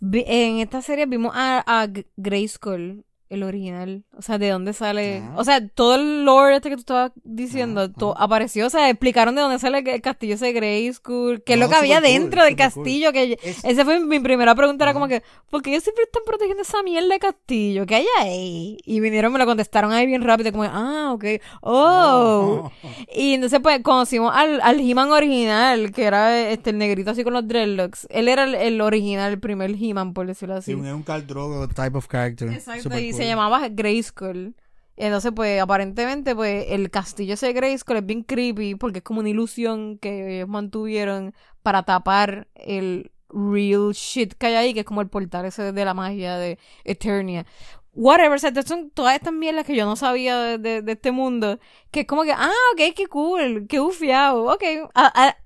[0.00, 4.04] En esta serie vimos a, a G- Grayskull, el original.
[4.16, 5.22] O sea, de dónde sale.
[5.24, 5.34] Ah.
[5.36, 8.24] O sea, todo el lore este que tú estabas diciendo Ah, ah.
[8.24, 8.66] apareció.
[8.66, 11.42] O sea, explicaron de dónde sale el, castillo ese de Grayskull.
[11.42, 13.12] Que es lo No, que había dentro del castillo.
[13.12, 14.84] Que Es- Esa fue mi primera pregunta.
[14.84, 17.86] Era como que, ¿por qué ellos siempre están protegiendo esa mierda de castillo?
[17.86, 18.78] ¿Qué hay ahí?
[18.84, 20.50] Y vinieron, me lo contestaron ahí bien rápido.
[20.52, 21.24] Como, ah, ok.
[21.60, 22.70] Oh.
[23.14, 27.32] Y entonces, pues, conocimos al, al He-Man original, que era este, el negrito así con
[27.34, 28.06] los dreadlocks.
[28.10, 30.72] Él era el, el original, el primer He-Man, por decirlo así.
[30.72, 32.48] Sí, un, un Drogo type of character.
[32.52, 33.17] Exacto, Super y cool.
[33.18, 34.54] Se llamaba Grayskull.
[34.96, 39.04] Y entonces, pues, aparentemente, pues, el castillo ese de Grayskull es bien creepy porque es
[39.04, 44.80] como una ilusión que ellos mantuvieron para tapar el real shit que hay ahí, que
[44.80, 47.46] es como el portal ese de la magia de Eternia.
[47.92, 51.10] Whatever, o sea, son todas estas mierdas que yo no sabía de, de- de este
[51.12, 51.58] mundo,
[51.90, 54.62] que es como que, ah, ok, qué cool, qué ufiado, ok,
[54.94, 55.36] a-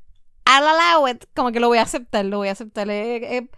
[0.46, 2.88] I'll allow it, como que lo voy a aceptar, lo voy a aceptar.
[2.90, 3.48] eh,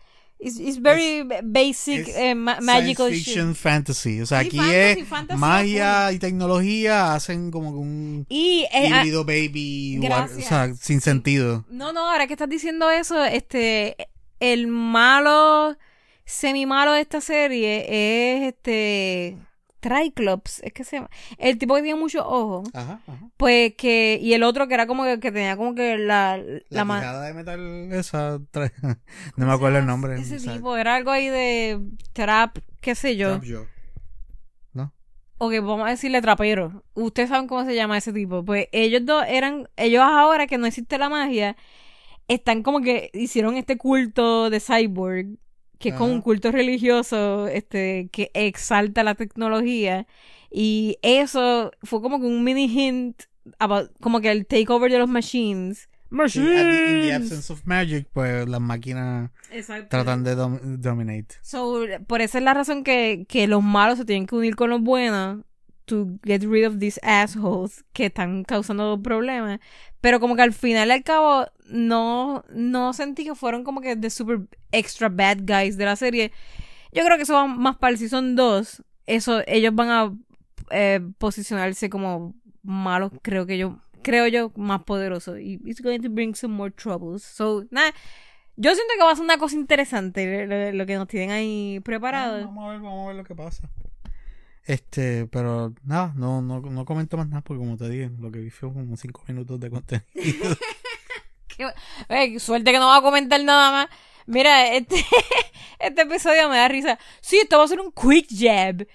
[0.45, 3.25] it's, it's very basic, es eh, ma- magical Science shit.
[3.27, 4.21] fiction fantasy.
[4.21, 8.91] O sea, Sí, aquí fantasy, es fantasy magia y tecnología hacen como un Y eh,
[8.93, 10.39] ah, híbrido baby, gracias.
[10.47, 11.65] o sea, sin sentido.
[11.71, 13.97] no, no, ahora que estás diciendo eso, este
[14.41, 15.77] el malo
[16.27, 19.37] semi malo de esta serie es este
[19.89, 21.11] Triclops, es que se llama.
[21.37, 22.69] El tipo que tiene muchos ojos.
[22.73, 23.29] Ajá, ajá.
[23.37, 26.39] Pues que y el otro que era como que, que tenía como que la
[26.71, 28.73] La, la de metal esa tra-
[29.37, 30.15] no me acuerdo el nombre.
[30.19, 31.81] ese o sea, tipo era algo ahí de
[32.15, 33.39] trap, qué sé yo.
[33.39, 33.67] Trap Jaw.
[34.73, 34.93] ¿No?
[35.39, 36.83] Ok, vamos a decirle trapero.
[36.95, 38.43] Ustedes saben cómo se llama ese tipo.
[38.43, 41.57] Pues ellos dos eran, ellos ahora que no existe la magia,
[42.27, 45.27] están como que hicieron este culto de cyborg,
[45.79, 50.07] que es como un culto religioso, este, que exalta la tecnología.
[50.51, 53.23] Y eso fue como que un mini hint
[53.59, 55.89] about, como que el takeover de los machines.
[56.29, 57.13] Sí, the- in the Machines.
[57.15, 59.89] absence of magic, pues las máquinas Exacto.
[59.89, 61.35] tratan de dom- dominate.
[61.43, 64.71] So, por esa es la razón que, que los malos se tienen que unir con
[64.71, 65.41] los buenos
[65.87, 69.61] to get rid of these assholes que están causando problemas.
[70.01, 73.97] Pero como que al final y al cabo no, no sentí que fueron como que
[73.97, 74.41] the super
[74.73, 76.33] extra bad guys de la serie.
[76.93, 78.83] Yo creo que eso va más para el season 2.
[79.07, 80.13] Eso, ellos van a
[80.71, 85.39] eh, posicionarse como malos, creo que yo, creo yo, más poderosos.
[85.41, 87.23] Y it's going to bring some more troubles.
[87.23, 87.93] So, nada.
[88.57, 92.47] Yo siento que va a ser una cosa interesante lo, que nos tienen ahí preparado.
[92.47, 93.69] Vamos a ver, vamos a ver lo que pasa.
[94.67, 98.39] Este, pero nada, no, no, no comento más nada porque como te dije, lo que
[98.39, 100.57] vi fue como cinco minutos de contenido.
[102.39, 103.89] Suerte que no va a comentar nada más.
[104.27, 104.97] Mira, este,
[105.79, 106.99] este episodio me da risa.
[107.21, 108.87] Sí, esto va a ser un quick jab.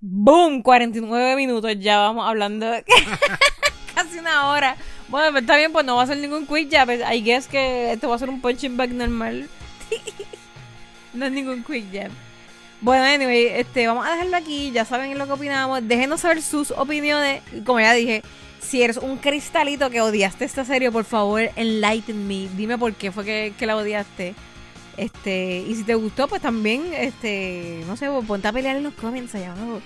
[0.00, 2.66] Boom, 49 minutos ya vamos hablando.
[3.94, 4.76] Casi una hora.
[5.08, 6.90] Bueno, pero está bien, pues no va a ser ningún quick jab.
[6.90, 9.48] I guess que esto va a ser un punching bag normal.
[11.12, 12.10] no es ningún quick jab.
[12.80, 14.70] Bueno, anyway, este, vamos a dejarlo aquí.
[14.70, 15.80] Ya saben lo que opinamos.
[15.86, 17.42] Déjenos saber sus opiniones.
[17.64, 18.22] Como ya dije,
[18.60, 22.48] si eres un cristalito que odiaste esta serie, por favor, enlighten me.
[22.56, 24.34] Dime por qué fue que, que la odiaste.
[24.96, 28.94] Este, y si te gustó, pues también, este, no sé, ponte a pelear en los
[28.94, 29.80] comments allá abajo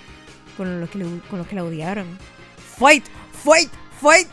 [0.57, 2.17] con los que, con los que la odiaron.
[2.77, 3.05] Fight,
[3.43, 3.69] fight,
[4.01, 4.27] fight.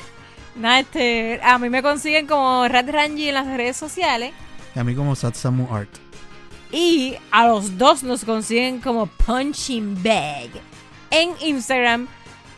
[0.56, 4.32] Nada, este, a mí me consiguen como Rat Rangy en las redes sociales.
[4.74, 6.03] y a mí como Satsamu Art.
[6.74, 10.50] Y a los dos nos consiguen como Punching Bag
[11.12, 12.08] en Instagram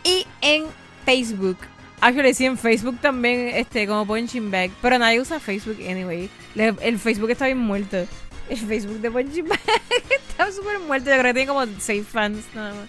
[0.04, 0.64] y en
[1.04, 1.58] Facebook.
[2.00, 4.70] Actually, sí, en Facebook también, este, como Punching Bag.
[4.80, 6.30] Pero nadie usa Facebook anyway.
[6.54, 8.06] El Facebook está bien muerto.
[8.48, 9.60] El Facebook de Punching Bag
[10.08, 11.10] está súper muerto.
[11.10, 12.88] Yo creo que tiene como 6 fans nada más.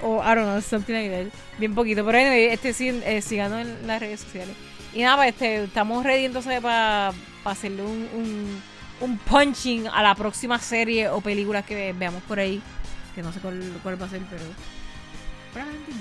[0.00, 1.58] O, I don't know, something like that.
[1.58, 2.06] Bien poquito.
[2.06, 4.56] Pero anyway, este sí, eh, en las redes sociales.
[4.94, 7.12] Y nada, pues, este, estamos ready entonces para
[7.44, 8.62] hacerle un, un,
[9.00, 12.60] un punching a la próxima serie o película que ve- veamos por ahí.
[13.14, 14.42] Que no sé cuál, cuál va a ser, pero.
[15.52, 15.92] probablemente.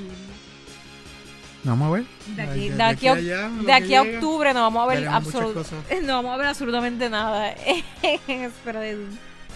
[1.64, 2.06] Vamos a ver.
[2.36, 4.94] De aquí, de de aquí, a, aquí allá, de aquí a octubre no vamos a
[4.94, 7.52] ver absolutamente no vamos a ver absolutamente nada
[8.28, 8.98] espera de.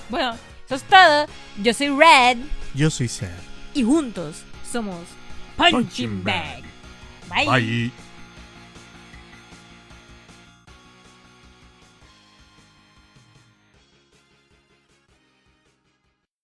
[0.10, 0.36] Bueno,
[0.66, 1.26] eso es todo.
[1.62, 2.38] Yo soy Red
[2.74, 3.30] Yo soy Seth.
[3.74, 4.98] y juntos somos
[5.56, 6.64] Punching Punching Bag.
[7.30, 7.46] Bag.
[7.46, 7.62] Bye.
[7.62, 7.92] Bye.